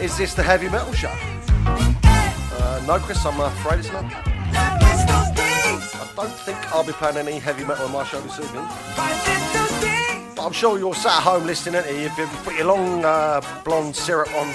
is 0.00 0.16
this 0.16 0.32
the 0.32 0.42
heavy 0.42 0.70
metal 0.70 0.94
show? 0.94 1.12
Uh, 1.12 2.82
no, 2.86 2.98
Chris, 3.00 3.22
I'm 3.26 3.38
afraid 3.38 3.80
it's 3.80 3.92
not. 3.92 4.10
I 4.54 6.12
don't 6.16 6.30
think 6.30 6.56
I'll 6.72 6.84
be 6.84 6.92
playing 6.92 7.18
any 7.18 7.38
heavy 7.38 7.64
metal 7.66 7.84
on 7.84 7.92
my 7.92 8.04
show 8.04 8.20
this 8.22 8.38
evening. 8.40 9.71
But 10.42 10.46
I'm 10.46 10.54
sure 10.54 10.76
you're 10.76 10.92
sat 10.92 11.18
at 11.18 11.22
home 11.22 11.46
listening, 11.46 11.84
and 11.86 11.86
if 11.86 12.18
you 12.18 12.26
put 12.42 12.56
your 12.56 12.64
long 12.64 13.04
uh, 13.04 13.40
blonde 13.64 13.94
syrup 13.94 14.26
on, 14.34 14.52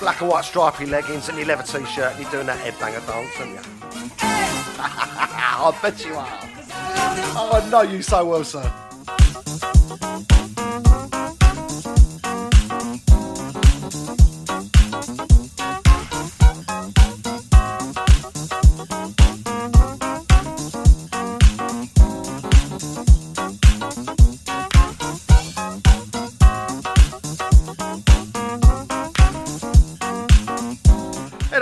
black 0.00 0.22
and 0.22 0.30
white 0.30 0.46
stripy 0.46 0.86
leggings, 0.86 1.28
and 1.28 1.36
your 1.36 1.48
leather 1.48 1.62
t-shirt, 1.62 2.14
and 2.14 2.22
you're 2.22 2.30
doing 2.30 2.46
that 2.46 2.58
headbanger 2.64 3.06
dance, 3.06 3.38
aren't 3.38 3.52
you? 3.52 3.58
I 4.22 5.78
bet 5.82 6.02
you 6.02 6.14
are. 6.14 6.40
Oh, 7.36 7.60
I 7.62 7.68
know 7.68 7.82
you 7.82 8.00
so 8.00 8.24
well, 8.24 8.42
sir. 8.42 8.89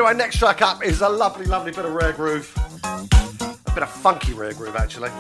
Anyway, 0.09 0.24
next 0.24 0.39
track 0.39 0.62
up 0.62 0.82
is 0.82 1.02
a 1.02 1.09
lovely, 1.09 1.44
lovely 1.44 1.70
bit 1.70 1.85
of 1.85 1.93
rare 1.93 2.14
groove. 2.14 2.51
A 2.82 3.72
bit 3.74 3.82
of 3.82 3.90
funky 3.90 4.32
rare 4.32 4.55
groove, 4.55 4.74
actually. 4.74 5.10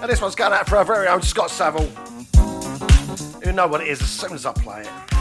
And 0.00 0.08
this 0.08 0.22
one's 0.22 0.36
going 0.36 0.52
out 0.52 0.68
for 0.68 0.76
our 0.76 0.84
very 0.84 1.08
own 1.08 1.20
Scott 1.20 1.50
Saville. 1.50 1.90
You 3.44 3.50
know 3.50 3.66
what 3.66 3.80
it 3.80 3.88
is 3.88 4.00
as 4.00 4.08
soon 4.08 4.32
as 4.34 4.46
I 4.46 4.52
play 4.52 4.82
it. 4.82 5.19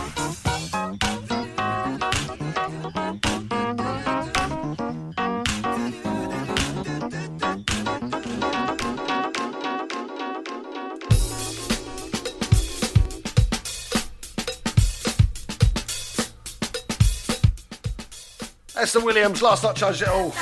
Esther 18.89 19.05
Williams, 19.05 19.43
last 19.43 19.61
night 19.61 19.75
changed 19.75 20.01
it 20.01 20.07
all. 20.07 20.33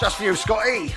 Just 0.00 0.16
for 0.16 0.22
you, 0.22 0.36
Scotty. 0.36 0.94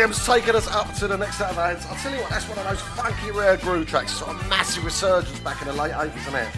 Williams 0.00 0.24
taking 0.24 0.54
us 0.54 0.66
up 0.68 0.94
to 0.94 1.06
the 1.06 1.18
next 1.18 1.36
set 1.36 1.50
of 1.50 1.56
hands. 1.56 1.84
I'll 1.84 1.94
tell 1.96 2.10
you 2.10 2.22
what, 2.22 2.30
that's 2.30 2.48
one 2.48 2.56
of 2.56 2.64
those 2.64 2.80
funky 2.80 3.32
rare 3.32 3.58
groove 3.58 3.86
tracks. 3.86 4.12
Sort 4.12 4.34
of 4.34 4.48
massive 4.48 4.82
resurgence 4.82 5.38
back 5.40 5.60
in 5.60 5.68
the 5.68 5.74
late 5.74 5.92
80s, 5.92 6.16
isn't 6.22 6.34
it? 6.36 6.56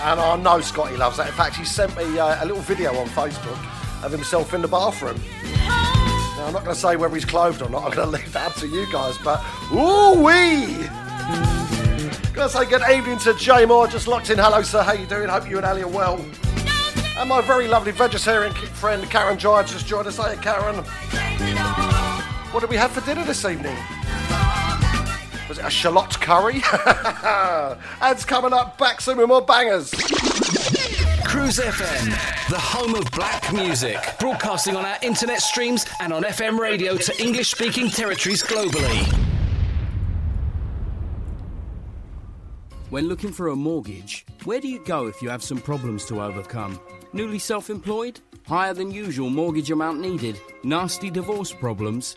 And 0.00 0.18
I 0.18 0.36
know 0.42 0.62
Scotty 0.62 0.96
loves 0.96 1.18
that. 1.18 1.26
In 1.26 1.34
fact, 1.34 1.56
he 1.56 1.66
sent 1.66 1.94
me 1.94 2.18
uh, 2.18 2.42
a 2.42 2.46
little 2.46 2.62
video 2.62 2.96
on 2.96 3.06
Facebook 3.08 3.58
of 4.02 4.10
himself 4.10 4.54
in 4.54 4.62
the 4.62 4.68
bathroom. 4.68 5.20
Now, 5.44 6.46
I'm 6.46 6.54
not 6.54 6.64
going 6.64 6.74
to 6.74 6.80
say 6.80 6.96
whether 6.96 7.14
he's 7.14 7.26
clothed 7.26 7.60
or 7.60 7.68
not. 7.68 7.84
I'm 7.84 7.90
going 7.90 8.10
to 8.10 8.16
leave 8.16 8.32
that 8.32 8.52
up 8.52 8.54
to 8.60 8.66
you 8.66 8.90
guys. 8.90 9.18
But, 9.18 9.44
ooh 9.70 10.22
wee! 10.24 10.88
To 12.32 12.48
say 12.48 12.64
good 12.64 12.82
evening 12.90 13.18
to 13.18 13.34
Jay 13.34 13.66
Moore, 13.66 13.88
just 13.88 14.08
locked 14.08 14.30
in. 14.30 14.38
Hello, 14.38 14.62
sir. 14.62 14.82
How 14.82 14.94
you 14.94 15.04
doing? 15.04 15.28
Hope 15.28 15.50
you 15.50 15.58
and 15.58 15.66
Ali 15.66 15.82
are 15.82 15.86
well. 15.86 16.24
And 17.18 17.28
my 17.28 17.42
very 17.42 17.68
lovely 17.68 17.92
vegetarian 17.92 18.54
friend 18.54 19.04
Karen 19.10 19.38
Giant 19.38 19.68
just 19.68 19.86
joined 19.86 20.06
us. 20.06 20.16
Hey, 20.16 20.36
Karen. 20.40 20.82
What 22.52 22.60
did 22.60 22.68
we 22.68 22.76
have 22.76 22.90
for 22.90 23.00
dinner 23.00 23.24
this 23.24 23.46
evening? 23.46 23.74
Was 25.48 25.58
it 25.58 25.64
a 25.64 25.70
shallot 25.70 26.20
curry? 26.20 26.60
Ads 28.02 28.26
coming 28.26 28.52
up. 28.52 28.76
Back 28.76 29.00
soon 29.00 29.16
with 29.16 29.28
more 29.28 29.40
bangers. 29.40 29.90
Cruise 31.24 31.58
FM, 31.58 32.10
the 32.50 32.58
home 32.58 32.94
of 32.94 33.10
black 33.12 33.50
music, 33.54 33.96
broadcasting 34.20 34.76
on 34.76 34.84
our 34.84 34.98
internet 35.00 35.40
streams 35.40 35.86
and 36.00 36.12
on 36.12 36.24
FM 36.24 36.58
radio 36.58 36.98
to 36.98 37.22
English 37.22 37.52
speaking 37.52 37.88
territories 37.88 38.42
globally. 38.42 39.02
When 42.90 43.08
looking 43.08 43.32
for 43.32 43.48
a 43.48 43.56
mortgage, 43.56 44.26
where 44.44 44.60
do 44.60 44.68
you 44.68 44.84
go 44.84 45.06
if 45.06 45.22
you 45.22 45.30
have 45.30 45.42
some 45.42 45.58
problems 45.58 46.04
to 46.04 46.20
overcome? 46.20 46.78
Newly 47.14 47.38
self 47.38 47.70
employed? 47.70 48.20
Higher 48.46 48.74
than 48.74 48.90
usual 48.90 49.30
mortgage 49.30 49.70
amount 49.70 50.00
needed? 50.00 50.38
Nasty 50.64 51.08
divorce 51.08 51.50
problems? 51.50 52.16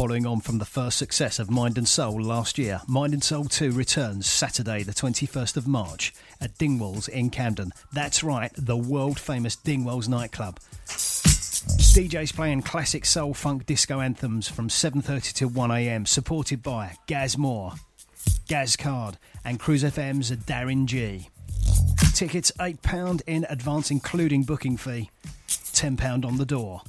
Following 0.00 0.24
on 0.24 0.40
from 0.40 0.56
the 0.56 0.64
first 0.64 0.96
success 0.96 1.38
of 1.38 1.50
Mind 1.50 1.76
and 1.76 1.86
Soul 1.86 2.22
last 2.22 2.56
year, 2.56 2.80
Mind 2.86 3.12
and 3.12 3.22
Soul 3.22 3.44
2 3.44 3.70
returns 3.72 4.26
Saturday, 4.26 4.82
the 4.82 4.94
21st 4.94 5.58
of 5.58 5.68
March 5.68 6.14
at 6.40 6.56
Dingwalls 6.56 7.06
in 7.06 7.28
Camden. 7.28 7.70
That's 7.92 8.24
right, 8.24 8.50
the 8.56 8.78
world 8.78 9.20
famous 9.20 9.56
Dingwalls 9.56 10.08
nightclub. 10.08 10.58
DJs 11.92 12.34
playing 12.34 12.62
classic 12.62 13.04
soul 13.04 13.34
funk 13.34 13.66
disco 13.66 14.00
anthems 14.00 14.48
from 14.48 14.70
7:30 14.70 15.34
to 15.34 15.48
1 15.48 15.70
a.m. 15.70 16.06
supported 16.06 16.62
by 16.62 16.96
Gaz 17.06 17.36
Moore, 17.36 17.74
Gaz 18.48 18.76
Card 18.76 19.18
and 19.44 19.60
Cruise 19.60 19.84
FM's 19.84 20.30
Darren 20.30 20.86
G. 20.86 21.28
Tickets 22.14 22.50
£8 22.58 23.20
in 23.26 23.44
advance 23.50 23.90
including 23.90 24.44
booking 24.44 24.78
fee, 24.78 25.10
£10 25.46 26.24
on 26.24 26.38
the 26.38 26.46
door. 26.46 26.80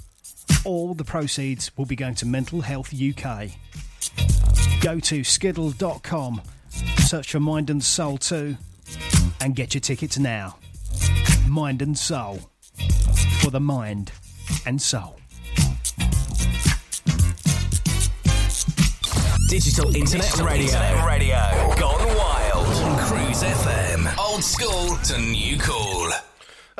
All 0.63 0.93
the 0.93 1.03
proceeds 1.03 1.75
will 1.75 1.85
be 1.85 1.95
going 1.95 2.15
to 2.15 2.25
Mental 2.25 2.61
Health 2.61 2.93
UK. 2.93 3.49
Go 4.81 4.99
to 4.99 5.23
skiddle.com, 5.23 6.41
search 6.99 7.31
for 7.31 7.39
Mind 7.39 7.69
and 7.69 7.83
Soul 7.83 8.17
2, 8.17 8.55
and 9.41 9.55
get 9.55 9.73
your 9.73 9.81
tickets 9.81 10.19
now. 10.19 10.57
Mind 11.47 11.81
and 11.81 11.97
Soul. 11.97 12.39
For 13.41 13.49
the 13.49 13.59
mind 13.59 14.11
and 14.65 14.79
soul. 14.81 15.17
Digital 19.49 19.95
Internet 19.95 20.39
Radio. 20.39 21.05
Radio. 21.05 21.73
Gone 21.77 22.15
wild 22.15 22.67
on 22.67 22.99
Cruise 22.99 23.43
FM. 23.43 24.17
Old 24.17 24.43
school 24.43 24.95
to 25.05 25.19
new 25.19 25.57
cool. 25.57 26.11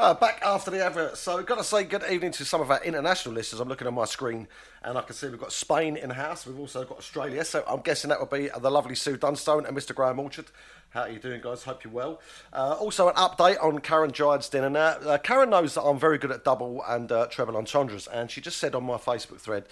Uh, 0.02 0.16
back 0.16 0.42
after 0.44 0.72
the 0.72 0.84
advert. 0.84 1.16
So, 1.16 1.38
I've 1.38 1.46
got 1.46 1.60
to 1.60 1.64
say 1.64 1.84
good 1.84 2.02
evening 2.10 2.32
to 2.32 2.44
some 2.44 2.60
of 2.60 2.72
our 2.72 2.84
international 2.84 3.36
listeners. 3.36 3.60
I'm 3.60 3.70
looking 3.70 3.86
at 3.86 3.94
my 3.94 4.06
screen 4.06 4.48
and 4.82 4.98
I 4.98 5.04
can 5.04 5.14
see 5.14 5.28
we've 5.28 5.40
got 5.40 5.54
Spain 5.54 5.96
in 5.96 6.10
house. 6.10 6.48
We've 6.48 6.58
also 6.58 6.84
got 6.84 6.98
Australia. 6.98 7.46
So, 7.46 7.64
I'm 7.68 7.82
guessing 7.82 8.10
that 8.10 8.20
would 8.20 8.32
be 8.32 8.50
the 8.50 8.72
lovely 8.72 8.96
Sue 8.96 9.16
Dunstone 9.16 9.68
and 9.68 9.78
Mr. 9.78 9.94
Graham 9.94 10.20
Orchard. 10.20 10.46
How 10.90 11.02
are 11.02 11.10
you 11.10 11.20
doing, 11.20 11.40
guys? 11.40 11.62
Hope 11.66 11.84
you're 11.84 11.94
well. 11.94 12.20
Uh, 12.52 12.78
also, 12.80 13.10
an 13.10 13.14
update 13.14 13.64
on 13.64 13.78
Karen 13.78 14.12
Giant's 14.12 14.50
dinner. 14.50 14.72
Now, 14.72 14.88
uh, 15.06 15.20
Karen 15.20 15.52
knows 15.52 15.76
that 15.76 15.84
I'm 15.84 16.00
very 16.00 16.18
good 16.18 16.32
at 16.32 16.44
double 16.44 16.84
and 16.88 17.12
uh, 17.12 17.28
treble 17.28 17.56
entendres, 17.56 18.08
and 18.08 18.32
she 18.32 18.42
just 18.42 18.58
said 18.58 18.74
on 18.74 18.84
my 18.84 18.98
Facebook 18.98 19.40
thread, 19.40 19.66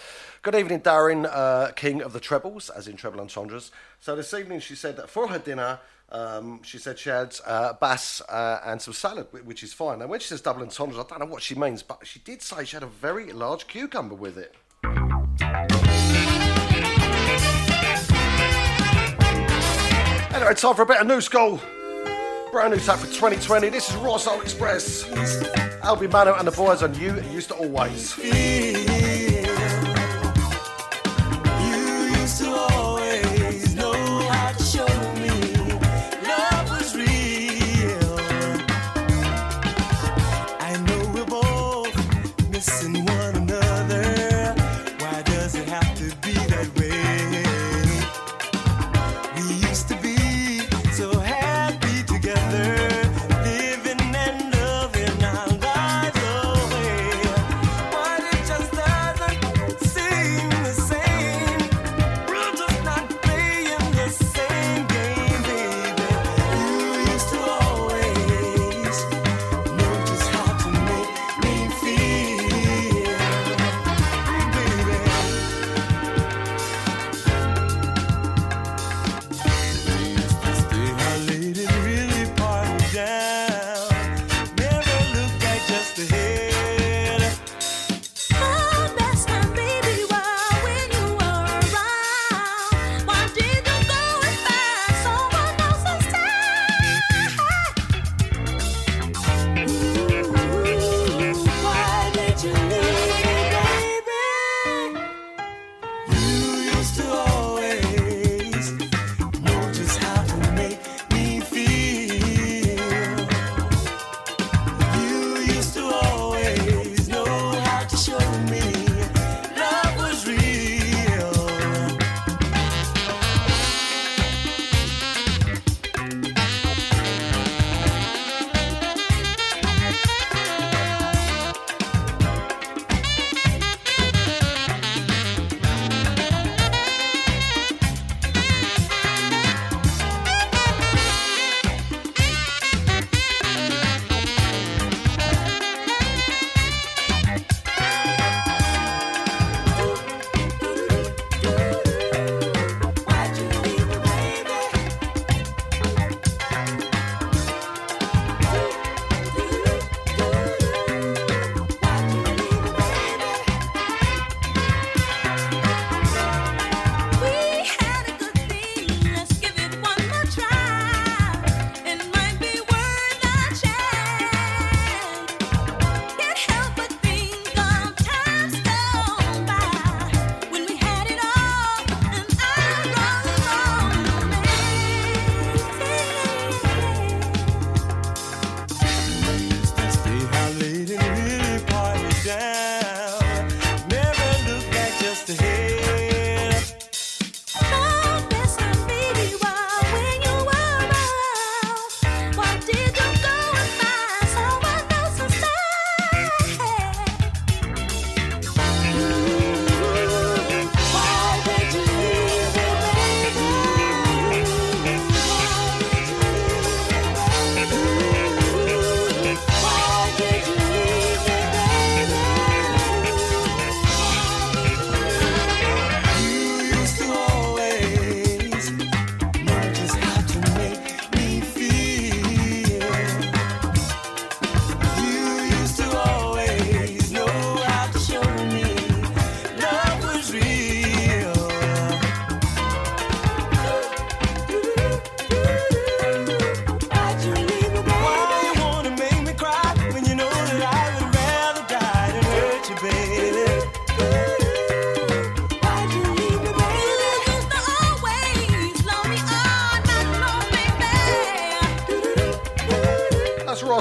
Good 0.44 0.54
evening, 0.54 0.82
Darren, 0.82 1.28
uh, 1.28 1.72
king 1.72 2.04
of 2.04 2.14
the 2.14 2.20
trebles, 2.20 2.70
as 2.70 2.88
in 2.88 2.98
treble 2.98 3.20
entendres. 3.20 3.72
So, 4.00 4.16
this 4.16 4.32
evening 4.36 4.60
she 4.60 4.76
said 4.76 4.96
that 4.98 5.10
for 5.10 5.30
her 5.30 5.40
dinner, 5.40 5.80
um, 6.12 6.62
she 6.64 6.78
said 6.78 6.98
she 6.98 7.10
had 7.10 7.36
uh, 7.46 7.74
bass 7.74 8.22
uh, 8.30 8.60
and 8.66 8.82
some 8.82 8.94
salad, 8.94 9.28
which 9.44 9.64
is 9.64 9.74
fine. 9.74 10.02
And 10.02 10.10
when 10.10 10.20
she 10.20 10.28
says 10.28 10.42
double 10.42 10.62
entendres, 10.62 10.98
I 10.98 11.04
don't 11.04 11.20
know 11.20 11.26
what 11.26 11.44
she 11.44 11.56
means, 11.56 11.84
but 11.84 12.06
she 12.06 12.20
did 12.20 12.42
say 12.42 12.66
she 12.66 12.76
had 12.76 12.84
a 12.84 12.88
very 12.88 13.32
large 13.32 13.68
cucumber 13.68 14.16
with 14.16 14.38
it. 14.38 14.56
Anyway, 20.34 20.54
time 20.54 20.76
for 20.76 20.84
a 20.84 20.86
bit 20.86 20.98
of 20.98 21.08
new 21.08 21.22
school. 21.22 21.60
Brand 22.52 22.74
new 22.74 22.80
tap 22.80 22.98
for 22.98 23.08
2020. 23.08 23.70
This 23.70 23.90
is 23.90 23.96
Ross 23.98 24.26
Old 24.26 24.42
Express. 24.42 25.04
Albie 25.84 26.12
Mano 26.12 26.34
and 26.36 26.48
the 26.48 26.52
boys 26.52 26.82
on 26.82 26.96
You 26.96 27.22
Used 27.32 27.50
to 27.50 27.56
Always. 27.56 28.18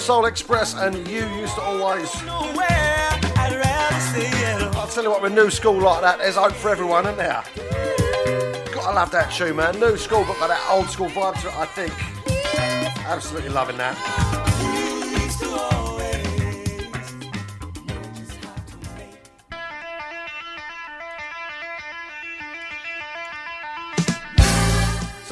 Soul 0.09 0.25
Express 0.25 0.73
and 0.73 1.07
You 1.07 1.27
Used 1.37 1.55
to 1.57 1.61
Always. 1.61 2.09
I'll 2.25 2.55
tell 4.89 5.03
you 5.05 5.11
what, 5.11 5.21
with 5.21 5.35
new 5.35 5.51
school 5.51 5.79
like 5.83 6.01
that, 6.01 6.19
there's 6.19 6.37
hope 6.37 6.53
for 6.53 6.71
everyone, 6.71 7.05
isn't 7.05 7.19
there? 7.19 7.45
Gotta 8.73 8.95
love 8.97 9.11
that 9.11 9.31
tune, 9.31 9.57
man. 9.57 9.79
New 9.79 9.99
school, 9.99 10.25
but 10.27 10.39
got 10.39 10.49
that 10.49 10.67
old 10.71 10.89
school 10.89 11.11
vibe 11.11 11.39
to 11.43 11.49
it, 11.49 11.55
I 11.59 11.67
think. 11.67 11.93
Absolutely 13.05 13.51
loving 13.51 13.77
that. 13.77 14.28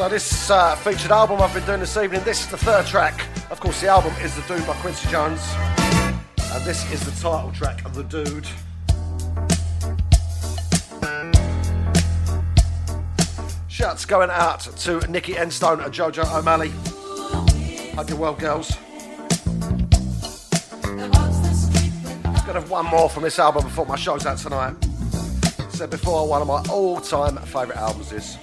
This 0.09 0.51
uh, 0.51 0.77
featured 0.77 1.11
album 1.11 1.43
I've 1.43 1.53
been 1.53 1.67
doing 1.67 1.81
this 1.81 1.97
evening, 1.97 2.23
this 2.25 2.41
is 2.41 2.47
the 2.47 2.57
third 2.57 2.87
track. 2.87 3.27
Of 3.51 3.61
course, 3.61 3.83
the 3.83 3.89
album 3.89 4.15
is 4.23 4.35
The 4.35 4.43
Dude 4.43 4.67
by 4.67 4.73
Quincy 4.77 5.09
Jones. 5.11 5.43
And 6.39 6.65
this 6.65 6.91
is 6.91 7.05
the 7.05 7.11
title 7.21 7.53
track 7.53 7.85
of 7.85 7.95
The 7.95 8.05
Dude. 8.05 8.47
Shouts 13.69 14.07
going 14.07 14.31
out 14.31 14.61
to 14.61 15.01
Nikki 15.11 15.35
Enstone 15.35 15.85
and 15.85 15.93
Jojo 15.93 16.25
O'Malley. 16.35 16.71
Hope 17.97 18.09
you're 18.09 18.17
well, 18.17 18.35
girls. 18.35 18.75
Gonna 22.47 22.61
have 22.61 22.71
one 22.71 22.87
more 22.87 23.11
from 23.11 23.25
this 23.25 23.39
album 23.39 23.65
before 23.65 23.85
my 23.85 23.97
show's 23.97 24.25
out 24.25 24.39
tonight. 24.39 24.77
Said 25.71 25.91
before, 25.91 26.27
one 26.27 26.41
of 26.41 26.49
my 26.49 26.65
all-time 26.71 27.37
favourite 27.39 27.77
albums 27.77 28.13
is. 28.13 28.39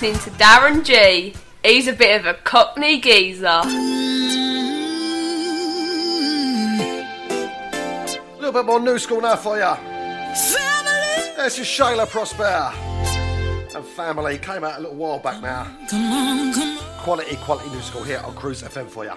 listening 0.00 0.32
to 0.32 0.38
Darren 0.38 0.84
G. 0.84 1.34
He's 1.64 1.88
a 1.88 1.92
bit 1.92 2.20
of 2.20 2.26
a 2.26 2.34
cockney 2.34 3.00
geezer. 3.00 3.46
A 3.46 3.66
little 8.36 8.52
bit 8.52 8.64
more 8.64 8.78
new 8.78 8.96
school 9.00 9.20
now 9.20 9.34
for 9.34 9.56
you. 9.56 9.64
Family. 9.64 11.34
This 11.36 11.58
is 11.58 11.66
Shayla 11.66 12.08
Prosper. 12.08 12.72
And 13.74 13.84
family 13.84 14.38
came 14.38 14.62
out 14.62 14.78
a 14.78 14.82
little 14.82 14.96
while 14.96 15.18
back 15.18 15.42
now. 15.42 15.64
Come 15.90 16.12
on, 16.12 16.52
come 16.52 16.78
on. 16.78 16.98
Quality, 16.98 17.34
quality 17.36 17.68
new 17.70 17.80
school 17.80 18.04
here 18.04 18.20
on 18.24 18.36
Cruise 18.36 18.62
FM 18.62 18.86
for 18.88 19.04
you. 19.04 19.10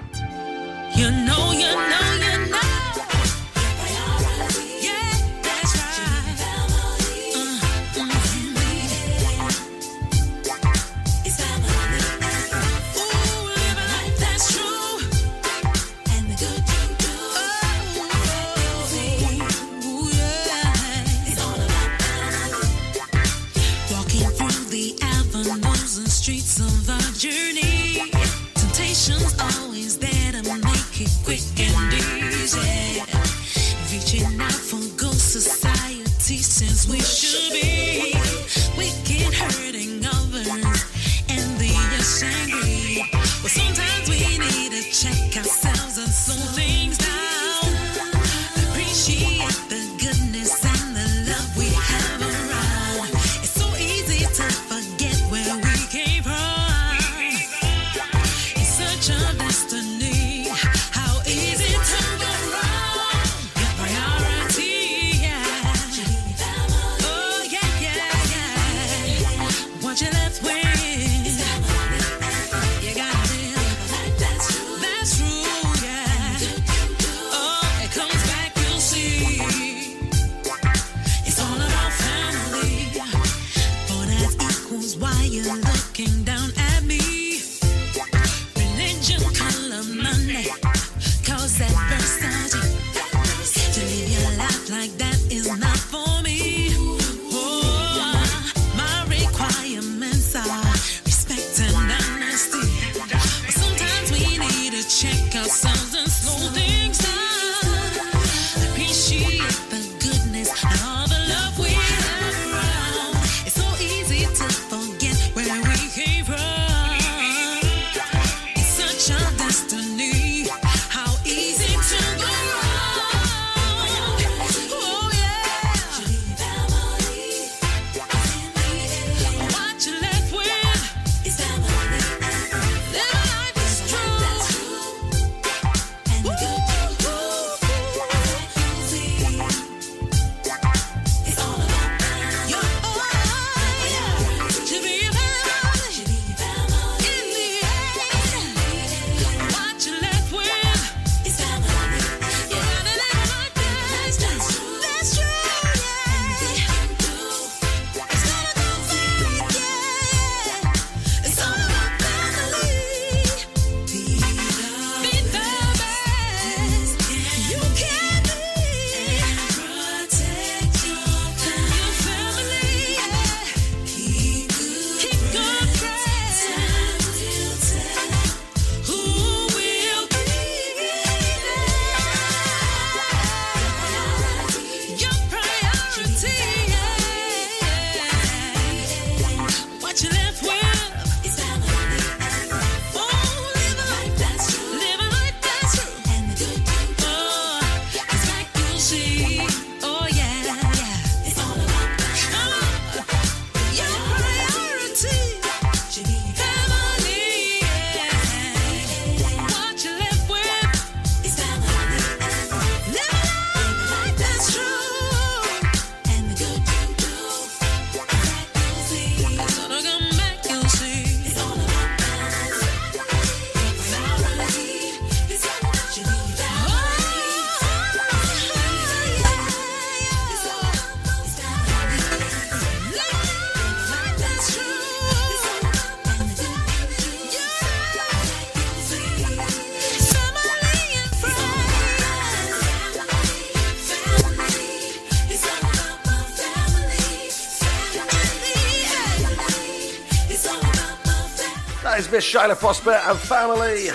Miss 252.11 252.29
Shayla 252.29 252.57
Prosper, 252.57 252.91
and 252.91 253.17
family. 253.17 253.87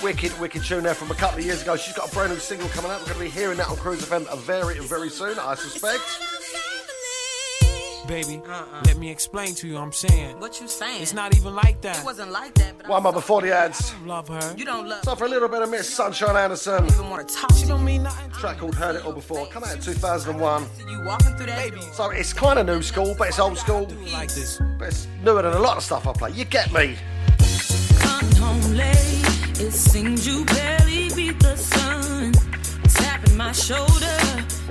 Wicked, 0.00 0.38
wicked 0.38 0.62
tune 0.62 0.84
there 0.84 0.94
from 0.94 1.10
a 1.10 1.14
couple 1.14 1.40
of 1.40 1.44
years 1.44 1.62
ago. 1.62 1.76
She's 1.76 1.94
got 1.94 2.10
a 2.10 2.14
brand 2.14 2.30
new 2.30 2.38
single 2.38 2.68
coming 2.68 2.90
out. 2.90 3.00
We're 3.00 3.14
going 3.14 3.18
to 3.18 3.24
be 3.24 3.30
hearing 3.30 3.58
that 3.58 3.68
on 3.68 3.76
Cruise 3.76 4.04
FM 4.04 4.32
very, 4.38 4.78
very 4.78 5.08
soon, 5.08 5.38
I 5.40 5.56
suspect 5.56 6.02
baby. 8.12 8.42
Uh-uh. 8.46 8.82
Let 8.84 8.98
me 8.98 9.10
explain 9.10 9.54
to 9.56 9.66
you. 9.66 9.78
I'm 9.78 9.92
saying. 9.92 10.38
What 10.38 10.60
you 10.60 10.68
saying? 10.68 11.02
It's 11.02 11.14
not 11.14 11.36
even 11.36 11.54
like 11.54 11.80
that. 11.82 11.98
It 11.98 12.04
wasn't 12.04 12.30
like 12.30 12.54
that. 12.54 12.78
But 12.78 12.88
Why 12.88 12.96
am 12.98 13.06
I 13.06 13.10
before 13.10 13.40
the 13.40 13.54
ads? 13.54 13.94
love 14.04 14.28
her. 14.28 14.54
You 14.56 14.64
don't 14.64 14.88
love. 14.88 15.04
So 15.04 15.14
for 15.14 15.24
a 15.24 15.28
little 15.28 15.48
bit 15.48 15.62
of 15.62 15.70
Miss 15.70 15.88
Sunshine 15.88 16.36
Anderson. 16.36 16.84
Even 16.86 17.08
want 17.08 17.26
to 17.28 17.34
talk. 17.34 17.54
She 17.54 17.66
don't 17.66 17.84
mean 17.84 18.02
nothing. 18.02 18.30
Track 18.32 18.58
called 18.58 18.74
Heard 18.74 18.96
It 18.96 19.06
All 19.06 19.12
Before. 19.12 19.46
Come 19.46 19.64
out 19.64 19.74
in 19.74 19.80
2001. 19.80 20.66
You 20.88 21.04
walking 21.04 21.34
through 21.36 21.46
that 21.46 21.70
So 21.94 22.10
it's 22.10 22.32
kind 22.32 22.58
of 22.58 22.66
new 22.66 22.82
school, 22.82 23.14
but 23.16 23.28
it's 23.28 23.38
old 23.38 23.58
school. 23.58 23.88
Like 24.12 24.28
this. 24.28 24.60
Newer 25.24 25.42
than 25.42 25.52
a 25.52 25.60
lot 25.60 25.76
of 25.76 25.84
stuff 25.84 26.06
I 26.08 26.12
play. 26.12 26.30
You 26.32 26.44
get 26.44 26.72
me. 26.72 26.96
Home 28.40 28.74
late, 28.74 29.60
it 29.60 29.72
seems 29.72 30.26
you 30.26 30.44
barely 30.46 31.10
beat 31.14 31.38
the 31.38 31.56
sun. 31.56 32.32
Tapping 32.88 33.36
my 33.36 33.52
shoulder, 33.52 34.18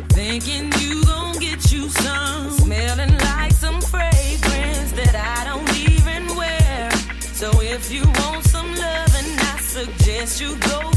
thinking 0.10 0.72
you 0.80 1.02
get 1.40 1.72
you 1.72 1.90
some. 1.90 2.52
Smelling 2.52 3.18
like 3.18 3.52
some 3.52 3.82
fragrance 3.82 4.92
that 4.94 5.16
I 5.16 5.46
don't 5.50 5.78
even 5.90 6.36
wear. 6.36 6.92
So 7.34 7.50
if 7.62 7.92
you 7.92 8.04
want 8.04 8.46
some 8.46 8.70
loving, 8.76 9.32
I 9.54 9.58
suggest 9.60 10.42
you 10.42 10.56
go 10.58 10.92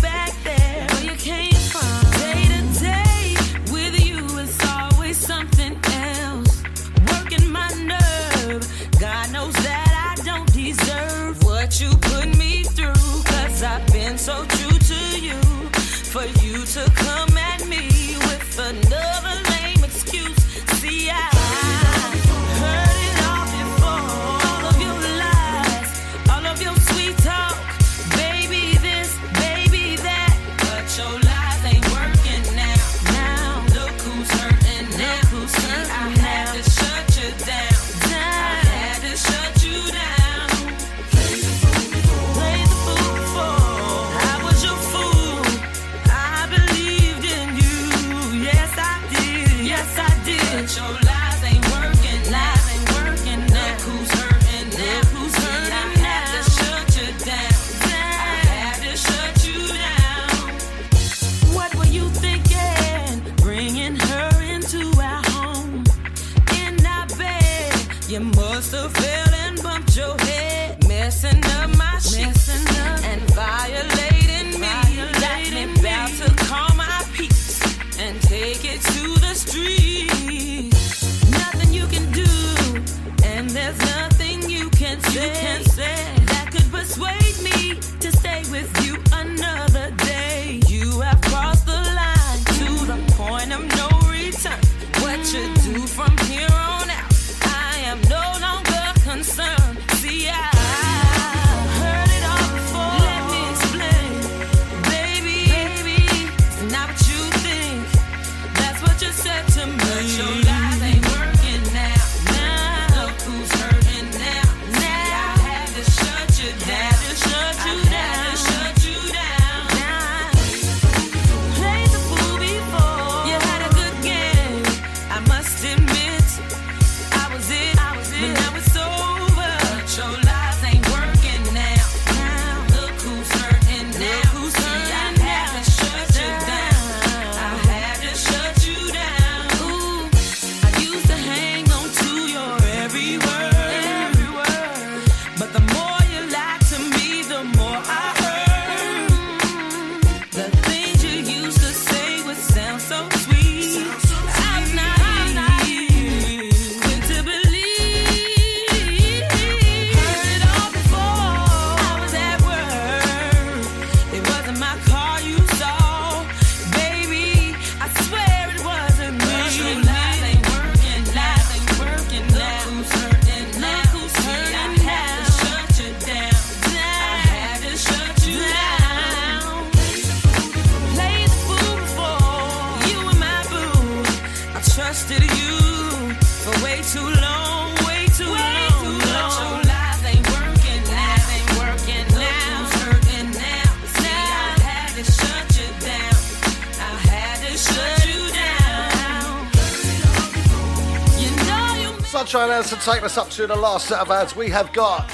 taking 202.84 203.04
us 203.04 203.16
up 203.16 203.30
to 203.30 203.46
the 203.46 203.56
last 203.56 203.86
set 203.86 203.98
of 203.98 204.10
ads. 204.10 204.36
We 204.36 204.50
have 204.50 204.70
got 204.74 205.10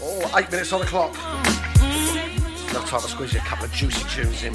oh 0.00 0.32
eight 0.38 0.50
minutes 0.50 0.72
on 0.72 0.80
the 0.80 0.86
clock. 0.86 1.10
Enough 2.70 2.88
time 2.88 3.00
to 3.02 3.08
squeeze 3.08 3.34
a 3.34 3.40
couple 3.40 3.66
of 3.66 3.72
juicy 3.72 4.02
tunes 4.08 4.42
in. 4.42 4.54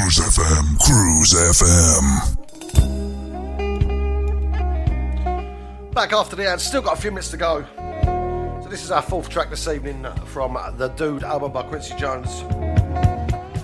Cruise 0.00 0.18
FM, 0.18 0.78
Cruise 0.80 1.34
FM. 1.34 2.04
Back 5.92 6.14
after 6.14 6.36
the 6.36 6.48
ad, 6.48 6.58
still 6.58 6.80
got 6.80 6.96
a 6.96 7.00
few 7.00 7.10
minutes 7.10 7.28
to 7.32 7.36
go. 7.36 7.66
So 8.62 8.68
this 8.70 8.82
is 8.82 8.90
our 8.90 9.02
fourth 9.02 9.28
track 9.28 9.50
this 9.50 9.68
evening 9.68 10.06
uh, 10.06 10.14
from 10.24 10.56
the 10.78 10.88
Dude 10.88 11.22
album 11.22 11.52
by 11.52 11.64
Quincy 11.64 11.94
Jones. 11.96 12.44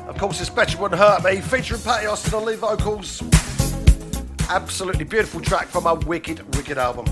Of 0.07 0.19
course, 0.19 0.39
it's 0.39 0.51
Betcha 0.51 0.77
Wouldn't 0.79 1.01
Hurt 1.01 1.25
Me, 1.25 1.41
featuring 1.41 1.81
Patti 1.81 2.05
Austin 2.05 2.35
on 2.35 2.45
lead 2.45 2.59
vocals. 2.59 3.23
Absolutely 4.51 5.05
beautiful 5.05 5.41
track 5.41 5.69
from 5.69 5.87
a 5.87 5.95
wicked, 5.95 6.55
wicked 6.55 6.77
album. 6.77 7.07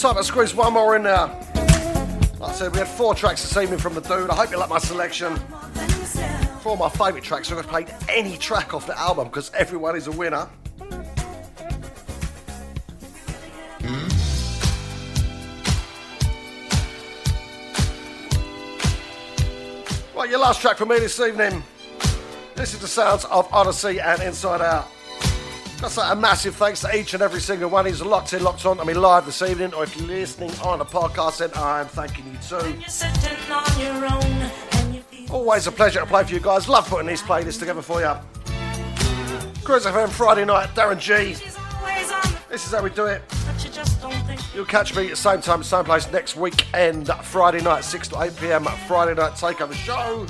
time 0.00 0.16
I 0.16 0.22
squeezed 0.22 0.56
one 0.56 0.72
more 0.72 0.96
in 0.96 1.02
there. 1.02 1.26
Like 2.38 2.50
I 2.50 2.52
said, 2.52 2.72
we 2.72 2.78
had 2.78 2.88
four 2.88 3.14
tracks 3.14 3.42
this 3.42 3.54
evening 3.62 3.78
from 3.78 3.92
the 3.94 4.00
dude. 4.00 4.30
I 4.30 4.34
hope 4.34 4.50
you 4.50 4.56
like 4.56 4.70
my 4.70 4.78
selection. 4.78 5.36
Four 6.62 6.72
of 6.72 6.78
my 6.78 6.88
favourite 6.88 7.22
tracks. 7.22 7.48
So 7.48 7.58
I've 7.58 7.66
played 7.66 7.94
any 8.08 8.38
track 8.38 8.72
off 8.72 8.86
the 8.86 8.98
album 8.98 9.28
because 9.28 9.50
everyone 9.52 9.96
is 9.96 10.06
a 10.06 10.12
winner. 10.12 10.48
Hmm? 13.82 14.08
Right, 20.16 20.30
your 20.30 20.38
last 20.38 20.62
track 20.62 20.78
for 20.78 20.86
me 20.86 20.98
this 20.98 21.20
evening. 21.20 21.62
This 22.54 22.72
is 22.72 22.80
the 22.80 22.88
sounds 22.88 23.26
of 23.26 23.52
Odyssey 23.52 24.00
and 24.00 24.22
Inside 24.22 24.62
Out. 24.62 24.88
To 25.80 26.12
a 26.12 26.14
massive 26.14 26.54
thanks 26.56 26.82
to 26.82 26.94
each 26.94 27.14
and 27.14 27.22
every 27.22 27.40
single 27.40 27.70
one 27.70 27.86
who's 27.86 28.02
locked 28.02 28.34
in, 28.34 28.44
locked 28.44 28.66
on. 28.66 28.78
I 28.80 28.84
mean, 28.84 29.00
live 29.00 29.24
this 29.24 29.40
evening, 29.40 29.72
or 29.72 29.82
if 29.82 29.96
you're 29.96 30.06
listening 30.06 30.50
on 30.62 30.80
a 30.80 30.84
podcast, 30.84 31.38
then 31.38 31.50
I'm 31.54 31.86
thanking 31.86 32.26
you 32.26 32.38
too. 32.46 32.76
Always 35.32 35.66
a 35.66 35.72
pleasure 35.72 36.00
to 36.00 36.06
play 36.06 36.22
for 36.22 36.34
you 36.34 36.38
guys. 36.38 36.68
Love 36.68 36.86
putting 36.86 37.08
these 37.08 37.22
playlists 37.22 37.58
together 37.58 37.80
for 37.80 38.00
you. 38.00 38.12
Cruise 39.64 39.86
FM 39.86 40.10
Friday 40.10 40.44
night, 40.44 40.68
Darren 40.74 40.98
G. 40.98 41.34
This 42.50 42.66
is 42.66 42.72
how 42.72 42.82
we 42.82 42.90
do 42.90 43.06
it. 43.06 43.22
You'll 44.54 44.66
catch 44.66 44.94
me 44.94 45.04
at 45.04 45.10
the 45.10 45.16
same 45.16 45.40
time, 45.40 45.62
same 45.62 45.84
place 45.84 46.12
next 46.12 46.36
weekend, 46.36 47.08
Friday 47.22 47.62
night, 47.62 47.84
6 47.84 48.08
to 48.08 48.20
8 48.22 48.36
pm, 48.36 48.64
Friday 48.86 49.14
night 49.14 49.32
takeover 49.32 49.72
show. 49.74 50.26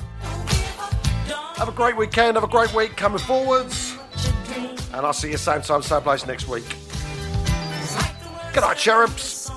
Have 1.56 1.68
a 1.68 1.72
great 1.72 1.96
weekend, 1.96 2.36
have 2.36 2.44
a 2.44 2.48
great 2.48 2.72
week 2.72 2.96
coming 2.96 3.18
forwards. 3.18 3.89
And 4.92 5.06
I'll 5.06 5.12
see 5.12 5.30
you 5.30 5.36
same 5.36 5.62
time, 5.62 5.82
same 5.82 6.02
place 6.02 6.26
next 6.26 6.48
week. 6.48 6.64
Good 8.52 8.62
night, 8.62 8.76
cherubs. 8.76 9.50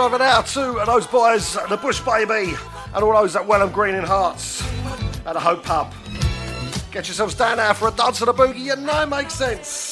Drive 0.00 0.18
out 0.22 0.46
to 0.46 0.82
those 0.86 1.06
boys, 1.06 1.58
the 1.68 1.76
Bush 1.76 2.00
Baby, 2.00 2.56
and 2.94 3.04
all 3.04 3.12
those 3.12 3.36
at 3.36 3.46
Welham 3.46 3.70
Green 3.70 3.94
in 3.94 4.02
Herts 4.02 4.62
at 5.26 5.34
the 5.34 5.40
Hope 5.40 5.62
Pub. 5.62 5.92
Get 6.90 7.06
yourselves 7.06 7.34
down 7.34 7.58
there 7.58 7.74
for 7.74 7.88
a 7.88 7.90
dance 7.90 8.22
and 8.22 8.30
a 8.30 8.32
boogie, 8.32 8.74
know 8.78 9.02
it 9.02 9.06
makes 9.10 9.34
sense. 9.34 9.89